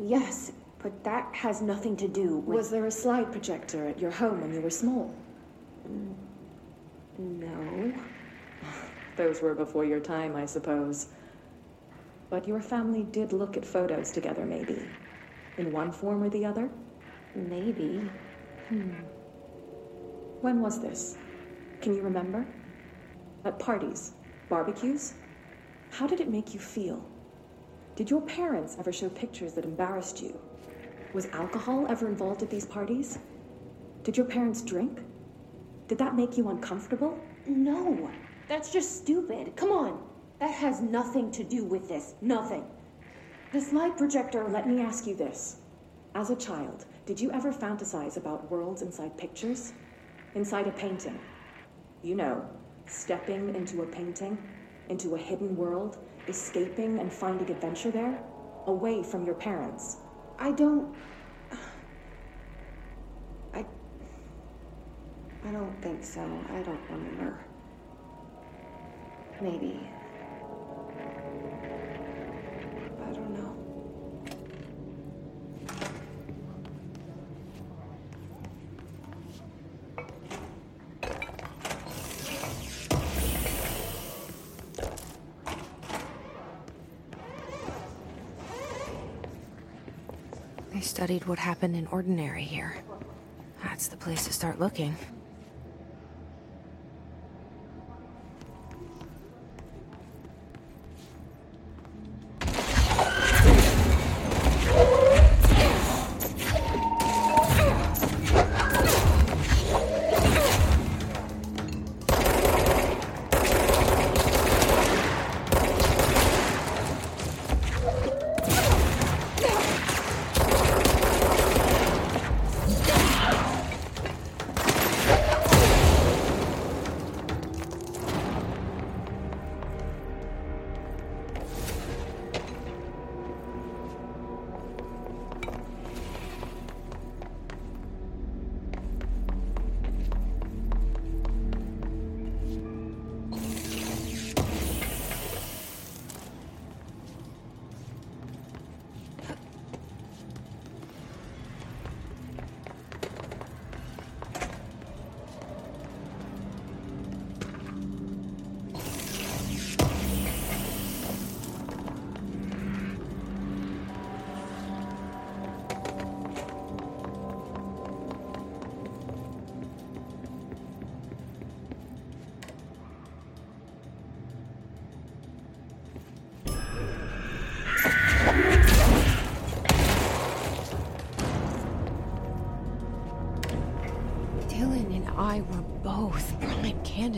Yes, 0.00 0.52
but 0.78 1.04
that 1.04 1.34
has 1.34 1.62
nothing 1.62 1.96
to 1.98 2.08
do 2.08 2.38
with. 2.38 2.56
Was 2.56 2.70
there 2.70 2.86
a 2.86 2.90
slide 2.90 3.30
projector 3.30 3.86
at 3.86 4.00
your 4.00 4.10
home 4.10 4.40
when 4.40 4.52
you 4.52 4.60
were 4.60 4.70
small? 4.70 5.14
No. 7.18 7.94
Those 9.16 9.40
were 9.40 9.54
before 9.54 9.84
your 9.84 10.00
time, 10.00 10.34
I 10.34 10.46
suppose. 10.46 11.08
But 12.30 12.48
your 12.48 12.60
family 12.60 13.04
did 13.04 13.32
look 13.32 13.56
at 13.56 13.64
photos 13.64 14.10
together, 14.10 14.44
maybe. 14.44 14.90
In 15.56 15.70
one 15.70 15.92
form 15.92 16.22
or 16.22 16.28
the 16.28 16.44
other? 16.44 16.68
Maybe. 17.34 18.10
Hmm. 18.68 18.90
When 20.40 20.60
was 20.60 20.80
this? 20.80 21.16
Can 21.80 21.94
you 21.94 22.02
remember? 22.02 22.46
At 23.44 23.58
parties? 23.58 24.14
Barbecues? 24.48 25.14
How 25.90 26.06
did 26.06 26.20
it 26.20 26.28
make 26.28 26.52
you 26.52 26.60
feel? 26.60 27.08
Did 27.94 28.10
your 28.10 28.22
parents 28.22 28.76
ever 28.80 28.92
show 28.92 29.08
pictures 29.10 29.52
that 29.52 29.64
embarrassed 29.64 30.20
you? 30.20 30.40
Was 31.12 31.26
alcohol 31.26 31.86
ever 31.88 32.08
involved 32.08 32.42
at 32.42 32.50
these 32.50 32.66
parties? 32.66 33.18
Did 34.02 34.16
your 34.16 34.26
parents 34.26 34.62
drink? 34.62 35.00
Did 35.86 35.98
that 35.98 36.16
make 36.16 36.36
you 36.36 36.48
uncomfortable? 36.48 37.16
No. 37.46 38.10
That's 38.48 38.72
just 38.72 38.98
stupid. 38.98 39.56
Come 39.56 39.70
on. 39.70 40.02
That 40.40 40.50
has 40.50 40.80
nothing 40.80 41.30
to 41.32 41.44
do 41.44 41.64
with 41.64 41.88
this. 41.88 42.14
Nothing. 42.20 42.64
The 43.52 43.60
slide 43.60 43.96
projector, 43.96 44.46
let 44.48 44.68
me 44.68 44.80
ask 44.80 45.06
you 45.06 45.14
this. 45.14 45.56
As 46.14 46.30
a 46.30 46.36
child, 46.36 46.84
did 47.06 47.20
you 47.20 47.30
ever 47.32 47.52
fantasize 47.52 48.16
about 48.16 48.50
worlds 48.50 48.82
inside 48.82 49.16
pictures? 49.16 49.72
Inside 50.34 50.66
a 50.66 50.72
painting? 50.72 51.18
You 52.02 52.16
know, 52.16 52.44
stepping 52.86 53.54
into 53.54 53.82
a 53.82 53.86
painting, 53.86 54.36
into 54.88 55.14
a 55.14 55.18
hidden 55.18 55.56
world, 55.56 55.98
escaping 56.28 56.98
and 56.98 57.12
finding 57.12 57.50
adventure 57.50 57.90
there, 57.90 58.22
away 58.66 59.02
from 59.02 59.24
your 59.24 59.34
parents. 59.34 59.98
I 60.38 60.52
don't. 60.52 60.94
I. 63.54 63.64
I 65.44 65.52
don't 65.52 65.80
think 65.80 66.04
so. 66.04 66.20
I 66.50 66.62
don't 66.62 66.80
remember. 66.90 67.38
Maybe. 69.40 69.80
I 73.02 73.12
don't 73.12 73.30
know. 73.34 73.56
They 90.72 90.80
studied 90.80 91.26
what 91.26 91.38
happened 91.38 91.76
in 91.76 91.86
Ordinary 91.88 92.44
here. 92.44 92.82
That's 93.62 93.88
the 93.88 93.96
place 93.96 94.24
to 94.26 94.32
start 94.32 94.58
looking. 94.58 94.96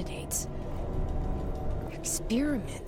Candidates. 0.07 0.47
Experiments. 1.93 2.86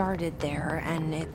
Started 0.00 0.40
there, 0.40 0.82
and 0.86 1.14
it's. 1.14 1.29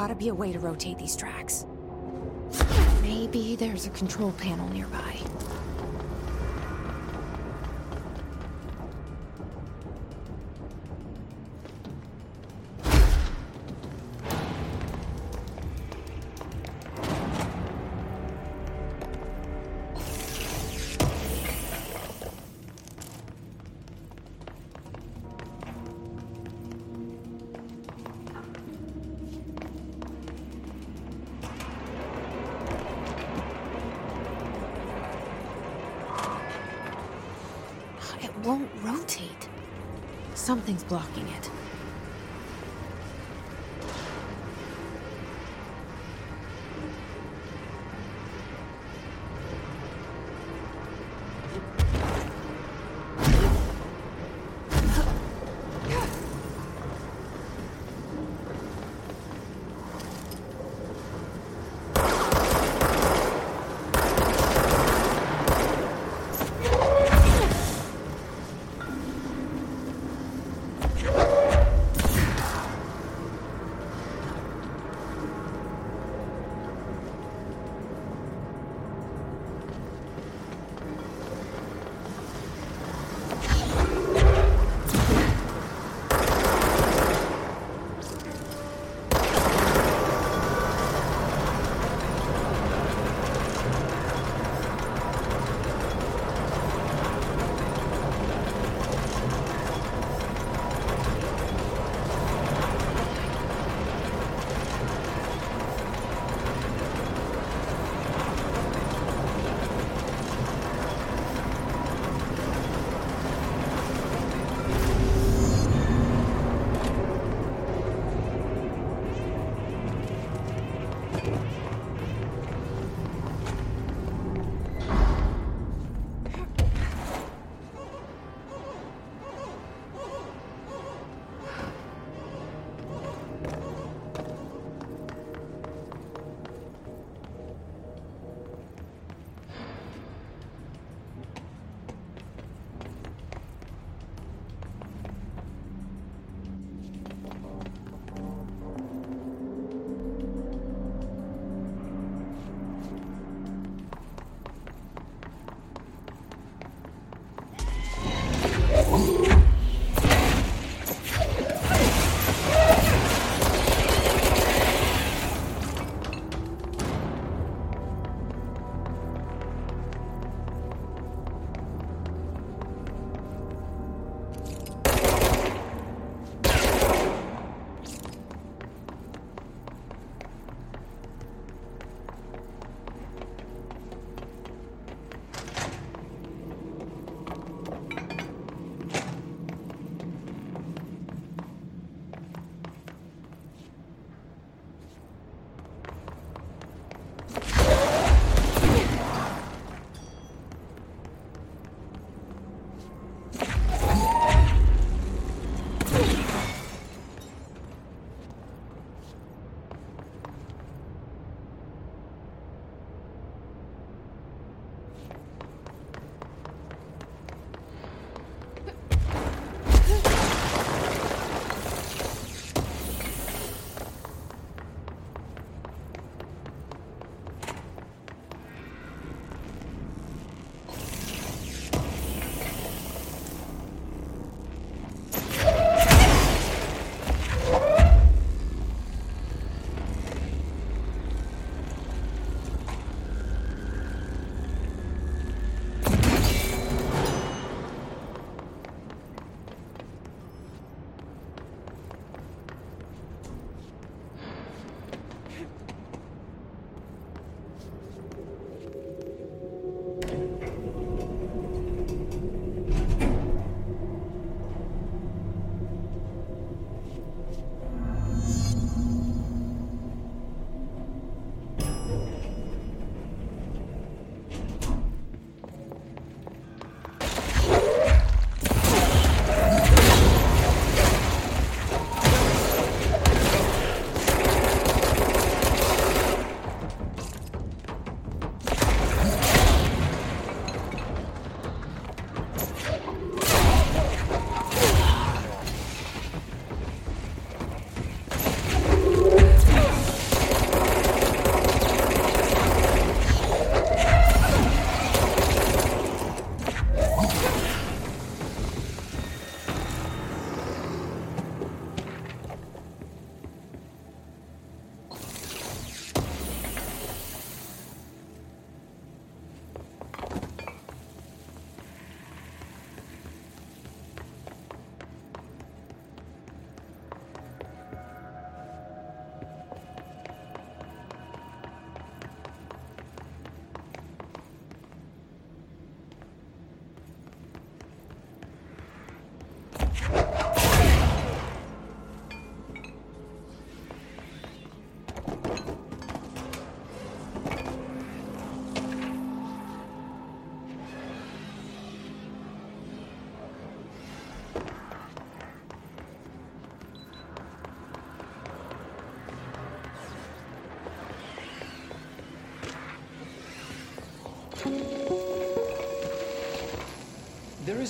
Gotta 0.00 0.14
be 0.14 0.28
a 0.28 0.34
way 0.34 0.50
to 0.50 0.58
rotate 0.58 0.98
these 0.98 1.14
tracks. 1.14 1.66
Maybe 3.02 3.54
there's 3.54 3.86
a 3.86 3.90
control 3.90 4.32
panel 4.32 4.66
nearby. 4.70 5.29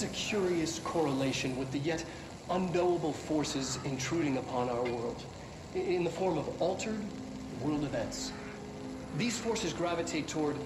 Is 0.02 0.06
a 0.06 0.08
curious 0.08 0.78
correlation 0.78 1.58
with 1.58 1.70
the 1.72 1.78
yet 1.78 2.02
unknowable 2.48 3.12
forces 3.12 3.78
intruding 3.84 4.38
upon 4.38 4.70
our 4.70 4.82
world 4.82 5.26
in 5.74 6.04
the 6.04 6.10
form 6.10 6.38
of 6.38 6.48
altered 6.62 7.04
world 7.60 7.84
events. 7.84 8.32
These 9.18 9.38
forces 9.38 9.74
gravitate 9.74 10.26
toward 10.26 10.56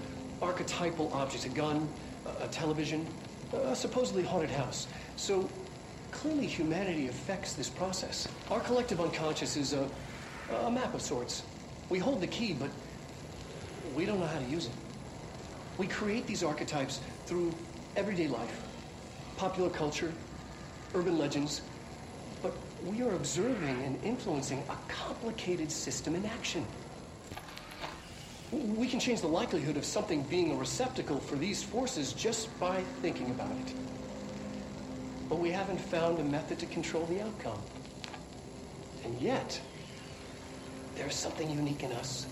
archetypal 0.41 1.11
objects 1.11 1.45
a 1.45 1.49
gun, 1.49 1.91
a- 2.39 2.47
television, 2.47 3.05
a 3.51 3.75
supposedly 3.75 4.23
haunted 4.23 4.51
house. 4.51 4.87
So 5.17 5.49
clearly, 6.11 6.47
humanity 6.47 7.09
affects 7.09 7.55
this 7.55 7.69
process. 7.69 8.29
Our 8.49 8.61
collective 8.61 9.01
unconscious 9.01 9.57
is 9.57 9.73
a, 9.73 9.89
a 10.61 10.71
map 10.71 10.93
of 10.93 11.01
sorts. 11.01 11.43
We 11.89 11.99
hold 11.99 12.21
the 12.21 12.27
key, 12.27 12.53
but 12.53 12.69
we 13.93 14.05
don't 14.05 14.21
know 14.21 14.27
how 14.27 14.39
to 14.39 14.45
use 14.45 14.67
it. 14.67 14.73
We 15.77 15.87
create 15.87 16.25
these 16.25 16.41
archetypes 16.41 17.01
through 17.25 17.53
everyday 17.97 18.27
life, 18.27 18.61
popular 19.37 19.69
culture, 19.69 20.13
urban 20.93 21.17
legends, 21.17 21.61
but 22.41 22.53
we 22.85 23.01
are 23.01 23.13
observing 23.13 23.83
and 23.83 24.01
influencing 24.03 24.63
a 24.69 24.77
complicated 24.87 25.71
system 25.71 26.15
in 26.15 26.25
action. 26.25 26.65
We 28.51 28.87
can 28.87 28.99
change 28.99 29.21
the 29.21 29.27
likelihood 29.27 29.75
of 29.75 29.85
something 29.85 30.23
being 30.23 30.51
a 30.51 30.55
receptacle 30.55 31.19
for 31.19 31.35
these 31.35 31.63
forces 31.63 32.13
just 32.13 32.57
by 32.59 32.81
thinking 33.01 33.31
about 33.31 33.51
it. 33.51 33.73
But 35.29 35.39
we 35.39 35.49
haven't 35.49 35.81
found 35.81 36.19
a 36.19 36.23
method 36.23 36.59
to 36.59 36.65
control 36.67 37.05
the 37.07 37.21
outcome. 37.21 37.59
And 39.03 39.19
yet, 39.19 39.59
there's 40.95 41.15
something 41.15 41.49
unique 41.49 41.83
in 41.83 41.91
us, 41.91 42.27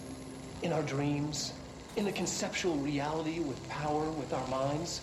in 0.61 0.71
our 0.71 0.83
dreams, 0.83 1.53
in 1.95 2.05
the 2.05 2.11
conceptual 2.11 2.75
reality 2.77 3.39
with 3.39 3.67
power 3.67 4.09
with 4.11 4.33
our 4.33 4.47
minds. 4.47 5.01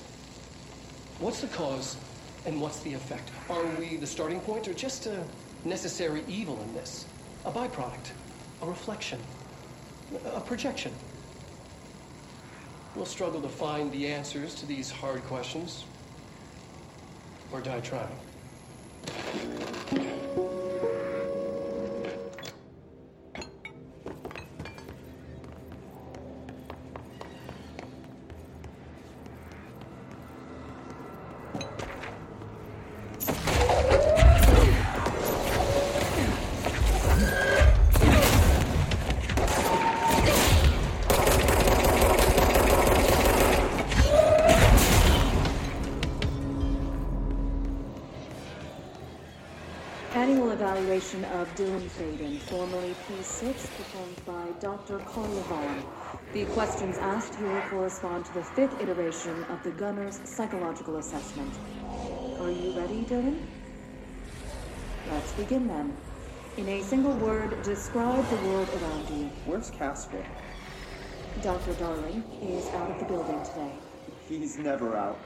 What's 1.21 1.43
the 1.43 1.49
cause 1.49 1.99
and 2.47 2.59
what's 2.62 2.81
the 2.81 2.95
effect? 2.95 3.31
Are 3.51 3.62
we 3.79 3.99
the 3.99 4.07
starting 4.07 4.41
point 4.41 4.66
or 4.66 4.73
just 4.73 5.07
a 5.07 5.23
necessary 5.66 6.25
evil 6.27 6.59
in 6.62 6.73
this? 6.73 7.05
A 7.45 7.53
byproduct, 7.53 8.12
a 8.62 8.66
reflection, 8.66 9.21
a 10.35 10.41
projection? 10.41 10.93
We'll 12.97 13.05
struggle 13.05 13.43
to 13.43 13.51
find 13.51 13.93
the 13.93 14.07
answers 14.09 14.55
to 14.57 14.66
these 14.66 14.91
hard 14.91 15.23
questions 15.25 15.85
or 17.53 17.61
die 17.61 17.81
trying. 17.81 18.09
Faden, 52.01 52.39
formerly 52.39 52.95
P6, 53.07 53.53
performed 53.77 54.25
by 54.25 54.47
Dr. 54.59 55.01
Carla 55.01 55.85
The 56.33 56.47
questions 56.47 56.97
asked 56.97 57.35
here 57.35 57.63
correspond 57.69 58.25
to 58.25 58.33
the 58.33 58.43
fifth 58.43 58.81
iteration 58.81 59.45
of 59.51 59.63
the 59.63 59.71
Gunner's 59.73 60.19
psychological 60.25 60.97
assessment. 60.97 61.53
Are 62.41 62.51
you 62.51 62.73
ready, 62.81 63.03
Dylan? 63.03 63.45
Let's 65.11 65.33
begin 65.33 65.69
then. 65.69 65.95
In 66.57 66.71
a 66.71 66.83
single 66.83 67.13
word, 67.19 67.63
describe 67.63 68.27
the 68.31 68.49
world 68.49 68.71
around 68.81 69.11
you. 69.11 69.31
Where's 69.45 69.69
Casper? 69.69 70.25
Dr. 71.43 71.75
Darling 71.75 72.25
is 72.41 72.67
out 72.69 72.93
of 72.93 72.99
the 72.99 73.05
building 73.05 73.43
today. 73.45 73.73
He's 74.27 74.57
never 74.57 74.97
out. 74.97 75.19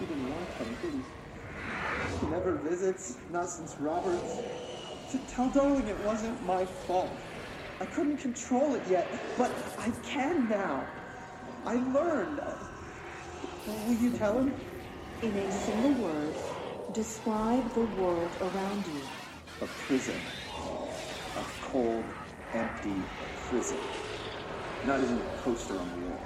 He 0.00 0.06
didn't 0.06 0.30
want 0.30 0.48
him, 0.48 0.76
did 0.80 0.92
he? 0.94 2.20
He 2.20 2.26
never 2.32 2.54
visits, 2.54 3.18
not 3.30 3.50
since 3.50 3.76
Roberts. 3.78 4.40
To 5.10 5.18
tell 5.26 5.48
Darling 5.48 5.88
it 5.88 5.98
wasn't 6.04 6.44
my 6.44 6.66
fault. 6.66 7.10
I 7.80 7.86
couldn't 7.86 8.18
control 8.18 8.74
it 8.74 8.82
yet, 8.90 9.08
but 9.38 9.50
I 9.78 9.90
can 10.02 10.48
now. 10.50 10.86
I 11.64 11.76
learned. 11.92 12.40
Will 13.66 13.94
you 13.94 14.10
tell 14.18 14.38
him? 14.38 14.52
In 15.22 15.34
a 15.34 15.52
single 15.52 15.92
word, 16.04 16.34
describe 16.92 17.72
the 17.74 17.86
world 18.00 18.30
around 18.40 18.84
you. 18.86 19.00
A 19.62 19.66
prison. 19.86 20.14
A 21.36 21.44
cold, 21.62 22.04
empty 22.52 22.94
prison. 23.48 23.78
Not 24.86 25.00
even 25.00 25.18
a 25.18 25.38
poster 25.42 25.78
on 25.78 25.88
the 25.88 26.06
wall. 26.06 26.20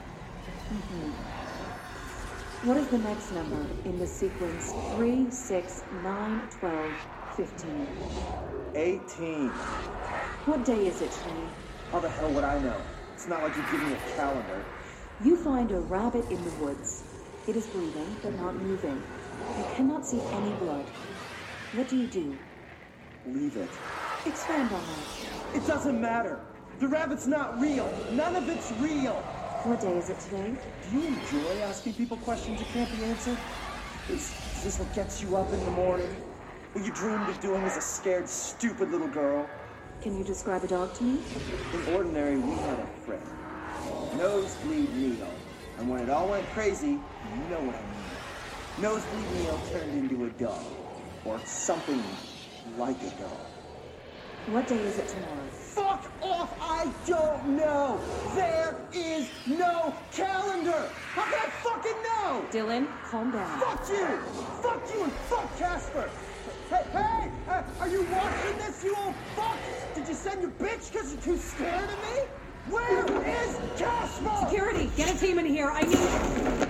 Mm-hmm. 0.72 2.68
What 2.68 2.76
is 2.76 2.88
the 2.88 2.98
next 2.98 3.32
number 3.32 3.66
in 3.84 3.98
the 3.98 4.06
sequence 4.06 4.72
3, 4.96 5.30
6, 5.30 5.82
9, 6.02 6.48
12, 6.60 6.92
15? 7.36 7.86
18. 8.74 9.48
What 9.48 10.64
day 10.66 10.86
is 10.86 11.00
it 11.00 11.10
today? 11.12 11.48
How 11.90 12.00
the 12.00 12.08
hell 12.10 12.30
would 12.30 12.44
I 12.44 12.58
know? 12.60 12.76
It's 13.14 13.26
not 13.26 13.42
like 13.42 13.56
you 13.56 13.62
give 13.70 13.82
me 13.82 13.94
a 13.94 14.16
calendar. 14.16 14.64
You 15.24 15.36
find 15.36 15.70
a 15.70 15.80
rabbit 15.80 16.30
in 16.30 16.44
the 16.44 16.50
woods. 16.62 17.04
It 17.46 17.56
is 17.56 17.66
breathing, 17.68 18.16
but 18.22 18.34
not 18.34 18.56
moving. 18.56 19.02
You 19.56 19.64
cannot 19.74 20.06
see 20.06 20.20
any 20.20 20.50
blood. 20.56 20.84
What 21.74 21.88
do 21.88 21.96
you 21.96 22.06
do? 22.06 22.36
Leave 23.26 23.56
it. 23.56 23.70
Expand 24.26 24.70
on 24.72 24.82
that. 24.82 25.56
It 25.56 25.66
doesn't 25.66 26.00
matter. 26.00 26.38
The 26.80 26.88
rabbit's 26.88 27.26
not 27.26 27.58
real. 27.58 27.90
None 28.12 28.36
of 28.36 28.48
it's 28.48 28.72
real. 28.72 29.14
What 29.64 29.80
day 29.80 29.96
is 29.96 30.10
it 30.10 30.20
today? 30.20 30.54
Do 30.90 30.98
you 30.98 31.06
enjoy 31.06 31.60
asking 31.62 31.94
people 31.94 32.18
questions 32.18 32.58
that 32.60 32.68
can't 32.68 32.90
be 32.98 33.04
answered? 33.04 33.38
Is, 34.10 34.34
is 34.56 34.64
this 34.64 34.78
what 34.78 34.94
gets 34.94 35.22
you 35.22 35.36
up 35.36 35.50
in 35.52 35.64
the 35.64 35.70
morning? 35.70 36.14
What 36.72 36.86
you 36.86 36.92
dreamed 36.92 37.28
of 37.28 37.38
doing 37.40 37.62
as 37.64 37.76
a 37.76 37.82
scared, 37.82 38.26
stupid 38.26 38.90
little 38.90 39.08
girl? 39.08 39.46
Can 40.00 40.16
you 40.16 40.24
describe 40.24 40.64
a 40.64 40.66
dog 40.66 40.94
to 40.94 41.04
me? 41.04 41.20
In 41.74 41.94
ordinary, 41.94 42.38
we 42.38 42.50
had 42.52 42.78
a 42.78 42.86
friend. 43.04 43.22
Nosebleed 44.16 44.90
Neil. 44.96 45.28
And 45.78 45.90
when 45.90 46.00
it 46.00 46.08
all 46.08 46.30
went 46.30 46.46
crazy, 46.54 46.92
you 46.92 47.44
know 47.50 47.60
what 47.60 47.76
I 47.76 47.82
mean. 47.82 48.80
Nosebleed 48.80 49.32
Neil 49.34 49.60
turned 49.70 49.98
into 49.98 50.24
a 50.24 50.30
dog. 50.30 50.64
Or 51.26 51.38
something 51.44 52.02
like 52.78 52.96
a 53.02 53.10
dog. 53.20 53.46
What 54.46 54.66
day 54.66 54.78
is 54.78 54.98
it 54.98 55.08
tomorrow? 55.08 55.48
Fuck 55.52 56.10
off! 56.22 56.56
I 56.58 56.90
don't 57.06 57.54
know! 57.54 58.00
There 58.34 58.74
is 58.94 59.28
no 59.46 59.94
calendar! 60.10 60.88
How 61.12 61.24
can 61.24 61.34
I 61.34 61.50
fucking 61.62 62.02
know? 62.02 62.44
Dylan, 62.50 62.88
calm 63.04 63.30
down. 63.30 63.60
Fuck 63.60 63.88
you! 63.90 64.06
Fuck 64.62 64.82
you 64.94 65.04
and 65.04 65.12
fuck 65.12 65.58
Casper! 65.58 66.10
Hey, 66.72 66.86
hey! 66.90 67.30
Uh, 67.50 67.62
are 67.80 67.88
you 67.88 68.00
watching 68.04 68.56
this, 68.56 68.82
you 68.82 68.96
old 68.96 69.14
fuck? 69.36 69.58
Did 69.94 70.08
you 70.08 70.14
send 70.14 70.40
your 70.40 70.52
bitch 70.52 70.90
because 70.90 71.12
you're 71.12 71.20
too 71.20 71.36
scared 71.36 71.84
of 71.84 71.90
me? 71.90 72.22
Where 72.70 73.04
is 73.28 73.58
Casper? 73.76 74.46
Security, 74.48 74.90
get 74.96 75.14
a 75.14 75.18
team 75.18 75.38
in 75.38 75.44
here. 75.44 75.70
I 75.70 75.82
need. 75.82 76.68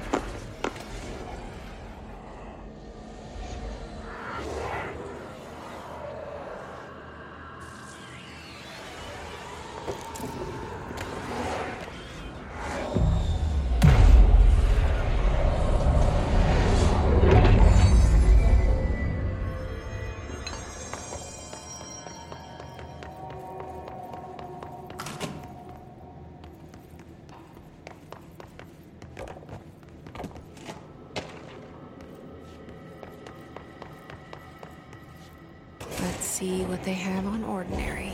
See 36.63 36.69
what 36.69 36.83
they 36.85 36.93
have 36.93 37.27
on 37.27 37.43
ordinary. 37.45 38.13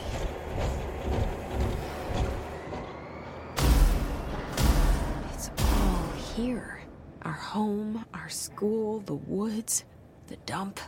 It's 5.33 5.51
all 5.59 6.11
here. 6.35 6.81
Our 7.21 7.31
home, 7.31 8.05
our 8.13 8.29
school, 8.29 9.01
the 9.01 9.15
woods, 9.15 9.83
the 10.27 10.37
dump. 10.45 10.79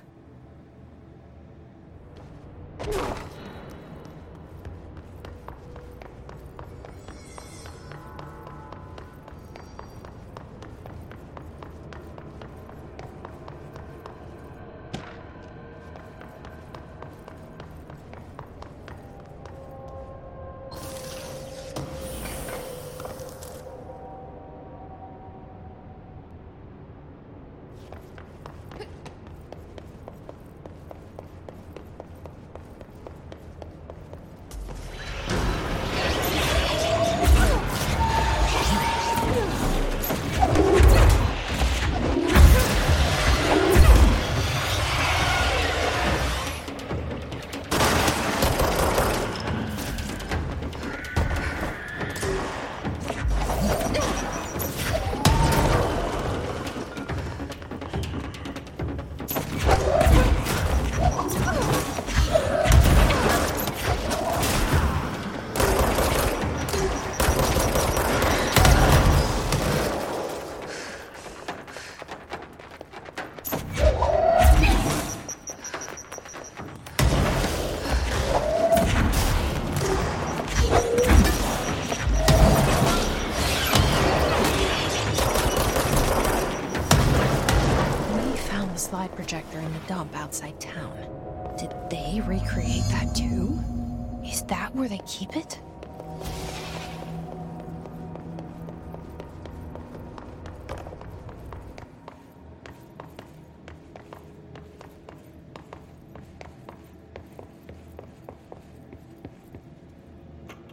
Keep 95.12 95.36
it? 95.36 95.59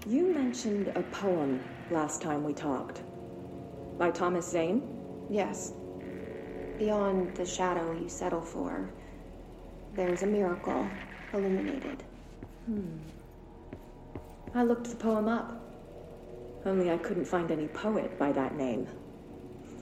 You 0.07 0.33
mentioned 0.33 0.89
a 0.95 1.03
poem 1.03 1.61
last 1.91 2.23
time 2.23 2.45
we 2.45 2.55
talked. 2.55 3.03
By 3.99 4.13
Thomas 4.13 4.49
Zane? 4.49 4.83
Yes. 5.29 5.73
Beyond 6.79 7.35
the 7.35 7.45
shadow 7.45 7.93
you 7.93 8.09
settle 8.09 8.41
for, 8.41 8.89
there's 9.95 10.23
a 10.23 10.27
miracle 10.27 10.87
illuminated. 11.35 12.05
Hmm. 12.67 13.18
I 14.55 14.63
looked 14.63 14.91
the 14.91 14.97
poem 14.97 15.29
up. 15.29 15.61
Only 16.65 16.91
I 16.91 16.99
couldn't 16.99 17.27
find 17.27 17.51
any 17.51 17.69
poet 17.69 18.19
by 18.19 18.33
that 18.33 18.57
name. 18.57 18.87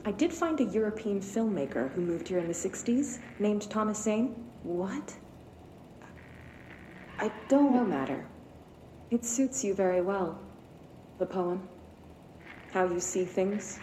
I 0.05 0.11
did 0.11 0.31
find 0.31 0.59
a 0.59 0.63
European 0.63 1.19
filmmaker 1.19 1.91
who 1.93 2.01
moved 2.01 2.27
here 2.27 2.39
in 2.39 2.47
the 2.47 2.53
60s, 2.53 3.19
named 3.39 3.69
Thomas 3.69 4.01
Zane. 4.03 4.35
What? 4.63 5.15
I 7.19 7.31
don't. 7.47 7.73
No 7.73 7.83
matter. 7.83 8.25
It 9.09 9.25
suits 9.25 9.63
you 9.63 9.73
very 9.73 10.01
well. 10.01 10.39
The 11.17 11.25
poem. 11.25 11.67
How 12.71 12.85
you 12.85 12.99
see 12.99 13.25
things. 13.25 13.79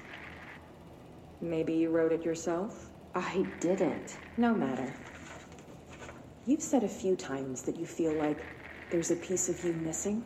Maybe 1.40 1.74
you 1.74 1.90
wrote 1.90 2.12
it 2.12 2.24
yourself? 2.24 2.90
I 3.14 3.46
didn't. 3.60 4.18
No 4.36 4.54
matter. 4.54 4.92
You've 6.46 6.62
said 6.62 6.84
a 6.84 6.88
few 6.88 7.16
times 7.16 7.62
that 7.62 7.76
you 7.76 7.86
feel 7.86 8.12
like 8.12 8.38
there's 8.90 9.10
a 9.10 9.16
piece 9.16 9.48
of 9.48 9.62
you 9.64 9.72
missing. 9.72 10.24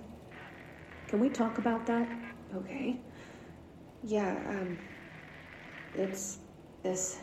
Can 1.09 1.21
we 1.21 1.31
talk 1.31 1.59
about 1.59 1.87
that? 1.87 2.09
Okay. 2.55 3.01
Yeah, 4.05 4.37
um. 4.49 4.79
It's 5.95 6.39
this. 6.83 7.19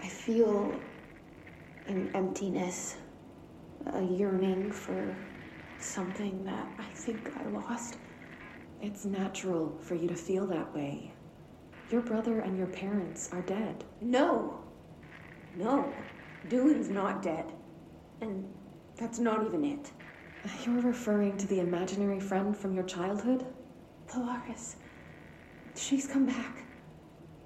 I 0.00 0.08
feel 0.08 0.74
an 1.86 2.10
emptiness, 2.14 2.96
a 3.92 4.02
yearning 4.02 4.72
for 4.72 5.14
something 5.78 6.44
that 6.44 6.66
I 6.78 6.84
think 6.94 7.30
I 7.36 7.44
lost. 7.48 7.98
It's 8.80 9.04
natural 9.04 9.78
for 9.80 9.94
you 9.94 10.08
to 10.08 10.16
feel 10.16 10.46
that 10.46 10.74
way. 10.74 11.12
Your 11.90 12.00
brother 12.00 12.40
and 12.40 12.56
your 12.56 12.66
parents 12.68 13.28
are 13.32 13.42
dead. 13.42 13.84
No! 14.00 14.60
No. 15.56 15.92
Dylan's 16.48 16.88
not 16.88 17.22
dead. 17.22 17.52
And 18.20 18.48
that's 18.96 19.18
not 19.18 19.44
even 19.44 19.64
it. 19.64 19.92
You're 20.64 20.80
referring 20.80 21.36
to 21.38 21.46
the 21.46 21.60
imaginary 21.60 22.18
friend 22.18 22.56
from 22.56 22.74
your 22.74 22.84
childhood? 22.84 23.46
Polaris. 24.08 24.76
She's 25.76 26.06
come 26.06 26.26
back. 26.26 26.64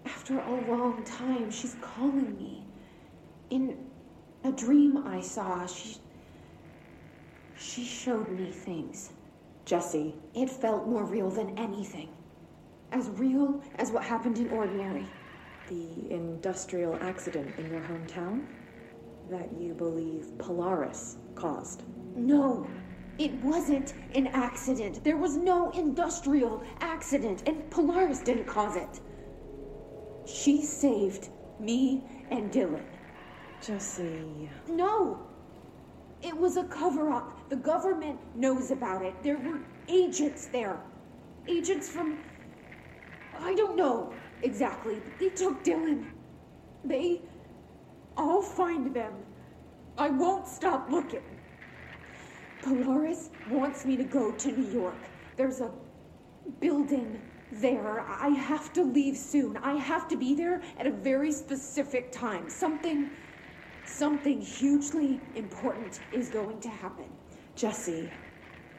After 0.06 0.38
a 0.38 0.70
long 0.70 1.02
time, 1.04 1.50
she's 1.50 1.76
calling 1.80 2.36
me. 2.36 2.64
In 3.50 3.76
a 4.44 4.52
dream 4.52 5.06
I 5.06 5.20
saw, 5.20 5.66
she. 5.66 5.98
She 7.58 7.84
showed 7.84 8.28
me 8.30 8.50
things. 8.50 9.12
Jesse. 9.64 10.14
It 10.34 10.48
felt 10.48 10.86
more 10.86 11.04
real 11.04 11.30
than 11.30 11.58
anything. 11.58 12.08
As 12.92 13.08
real 13.10 13.62
as 13.76 13.90
what 13.90 14.04
happened 14.04 14.38
in 14.38 14.50
Ordinary. 14.50 15.06
The 15.68 16.10
industrial 16.10 16.96
accident 17.02 17.52
in 17.58 17.70
your 17.70 17.82
hometown? 17.82 18.46
That 19.30 19.48
you 19.58 19.74
believe 19.74 20.38
Polaris 20.38 21.16
caused? 21.34 21.82
No, 22.14 22.66
it 23.18 23.32
wasn't 23.42 23.94
an 24.14 24.26
accident. 24.28 25.02
There 25.02 25.16
was 25.16 25.36
no 25.36 25.70
industrial 25.70 26.62
accident, 26.80 27.42
and 27.46 27.68
Polaris 27.70 28.20
didn't 28.20 28.46
cause 28.46 28.76
it. 28.76 29.00
She 30.26 30.62
saved 30.62 31.30
me 31.58 32.04
and 32.30 32.50
Dylan. 32.50 32.84
Jesse. 33.62 34.50
No! 34.68 35.26
It 36.22 36.36
was 36.36 36.56
a 36.56 36.64
cover 36.64 37.10
up. 37.12 37.48
The 37.48 37.56
government 37.56 38.18
knows 38.34 38.70
about 38.70 39.02
it. 39.02 39.14
There 39.22 39.38
were 39.38 39.60
agents 39.88 40.46
there. 40.46 40.78
Agents 41.48 41.88
from. 41.88 42.18
I 43.38 43.54
don't 43.54 43.76
know 43.76 44.12
exactly, 44.42 44.96
but 44.96 45.18
they 45.18 45.28
took 45.28 45.62
Dylan. 45.62 46.06
They. 46.84 47.22
I'll 48.16 48.42
find 48.42 48.94
them. 48.94 49.12
I 49.98 50.10
won't 50.10 50.48
stop 50.48 50.90
looking. 50.90 51.22
Polaris 52.66 53.30
wants 53.48 53.84
me 53.84 53.96
to 53.96 54.02
go 54.02 54.32
to 54.32 54.50
New 54.50 54.68
York. 54.72 54.96
There's 55.36 55.60
a 55.60 55.70
building 56.58 57.20
there. 57.52 58.00
I 58.00 58.30
have 58.30 58.72
to 58.72 58.82
leave 58.82 59.16
soon. 59.16 59.56
I 59.58 59.74
have 59.74 60.08
to 60.08 60.16
be 60.16 60.34
there 60.34 60.60
at 60.76 60.84
a 60.84 60.90
very 60.90 61.30
specific 61.30 62.10
time. 62.10 62.50
Something. 62.50 63.10
Something 63.84 64.40
hugely 64.40 65.20
important 65.36 66.00
is 66.12 66.28
going 66.28 66.58
to 66.58 66.68
happen. 66.68 67.04
Jesse, 67.54 68.10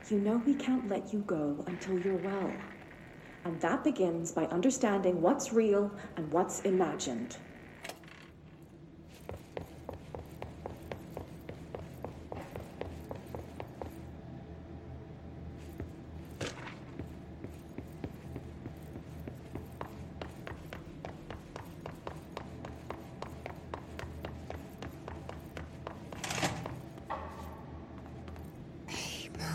you 0.10 0.20
know 0.20 0.42
we 0.46 0.54
can't 0.54 0.90
let 0.90 1.14
you 1.14 1.20
go 1.20 1.64
until 1.68 1.98
you're 1.98 2.18
well. 2.18 2.52
And 3.46 3.60
that 3.62 3.86
begins 3.86 4.34
by 4.34 4.48
understanding 4.48 5.22
what's 5.22 5.54
real 5.54 5.90
and 6.18 6.30
what's 6.34 6.60
imagined. 6.62 7.38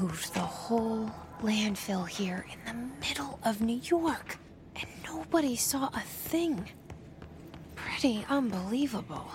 moved 0.03 0.35
the 0.35 0.41
whole 0.41 1.11
landfill 1.73 2.07
here 2.09 2.45
in 2.53 2.59
the 2.67 3.07
middle 3.07 3.39
of 3.45 3.61
New 3.61 3.81
York, 3.85 4.39
and 4.77 4.87
nobody 5.05 5.57
saw 5.57 5.89
a 5.95 6.01
thing. 6.01 6.69
Pretty 7.75 8.25
unbelievable. 8.29 9.31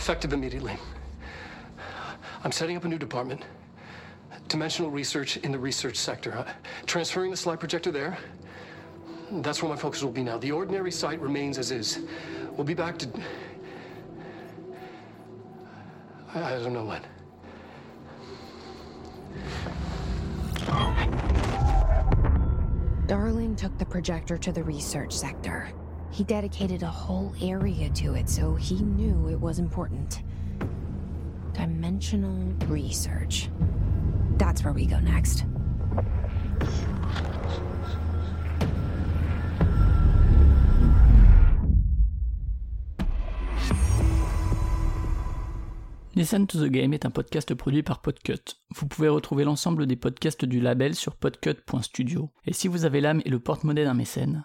Effective 0.00 0.32
immediately. 0.32 0.78
I'm 2.42 2.52
setting 2.52 2.74
up 2.74 2.86
a 2.86 2.88
new 2.88 2.96
department. 2.96 3.42
Dimensional 4.48 4.90
research 4.90 5.36
in 5.36 5.52
the 5.52 5.58
research 5.58 5.96
sector. 5.96 6.38
Uh, 6.38 6.50
transferring 6.86 7.30
the 7.30 7.36
slide 7.36 7.60
projector 7.60 7.92
there. 7.92 8.16
That's 9.30 9.62
where 9.62 9.68
my 9.68 9.76
focus 9.76 10.02
will 10.02 10.10
be 10.10 10.22
now. 10.22 10.38
The 10.38 10.52
ordinary 10.52 10.90
site 10.90 11.20
remains 11.20 11.58
as 11.58 11.70
is. 11.70 11.98
We'll 12.52 12.64
be 12.64 12.72
back 12.72 12.96
to. 13.00 13.10
I, 16.34 16.54
I 16.54 16.58
don't 16.60 16.72
know 16.72 16.86
when. 16.86 17.02
Darling 23.06 23.54
took 23.54 23.76
the 23.76 23.84
projector 23.84 24.38
to 24.38 24.50
the 24.50 24.64
research 24.64 25.12
sector. 25.12 25.70
He 26.20 26.24
dedicated 26.24 26.82
a 26.82 26.86
whole 26.86 27.32
area 27.40 27.88
to 27.94 28.14
it, 28.14 28.28
so 28.28 28.54
he 28.54 28.82
knew 28.82 29.30
it 29.30 29.40
was 29.40 29.58
important. 29.58 30.22
Dimensional 31.54 32.52
research. 32.68 33.48
That's 34.36 34.62
where 34.62 34.74
we 34.74 34.84
go 34.84 35.00
next. 35.00 35.46
Listen 46.14 46.46
to 46.46 46.58
the 46.58 46.68
Game 46.68 46.92
est 46.92 47.06
un 47.06 47.10
podcast 47.10 47.54
produit 47.54 47.82
par 47.82 48.02
Podcut. 48.02 48.58
Vous 48.76 48.86
pouvez 48.86 49.08
retrouver 49.08 49.44
l'ensemble 49.44 49.86
des 49.86 49.96
podcasts 49.96 50.44
du 50.44 50.60
label 50.60 50.94
sur 50.94 51.16
podcut.studio. 51.16 52.30
Et 52.44 52.52
si 52.52 52.68
vous 52.68 52.84
avez 52.84 53.00
l'âme 53.00 53.22
et 53.24 53.30
le 53.30 53.40
porte-monnaie 53.40 53.84
d'un 53.84 53.94
mécène, 53.94 54.44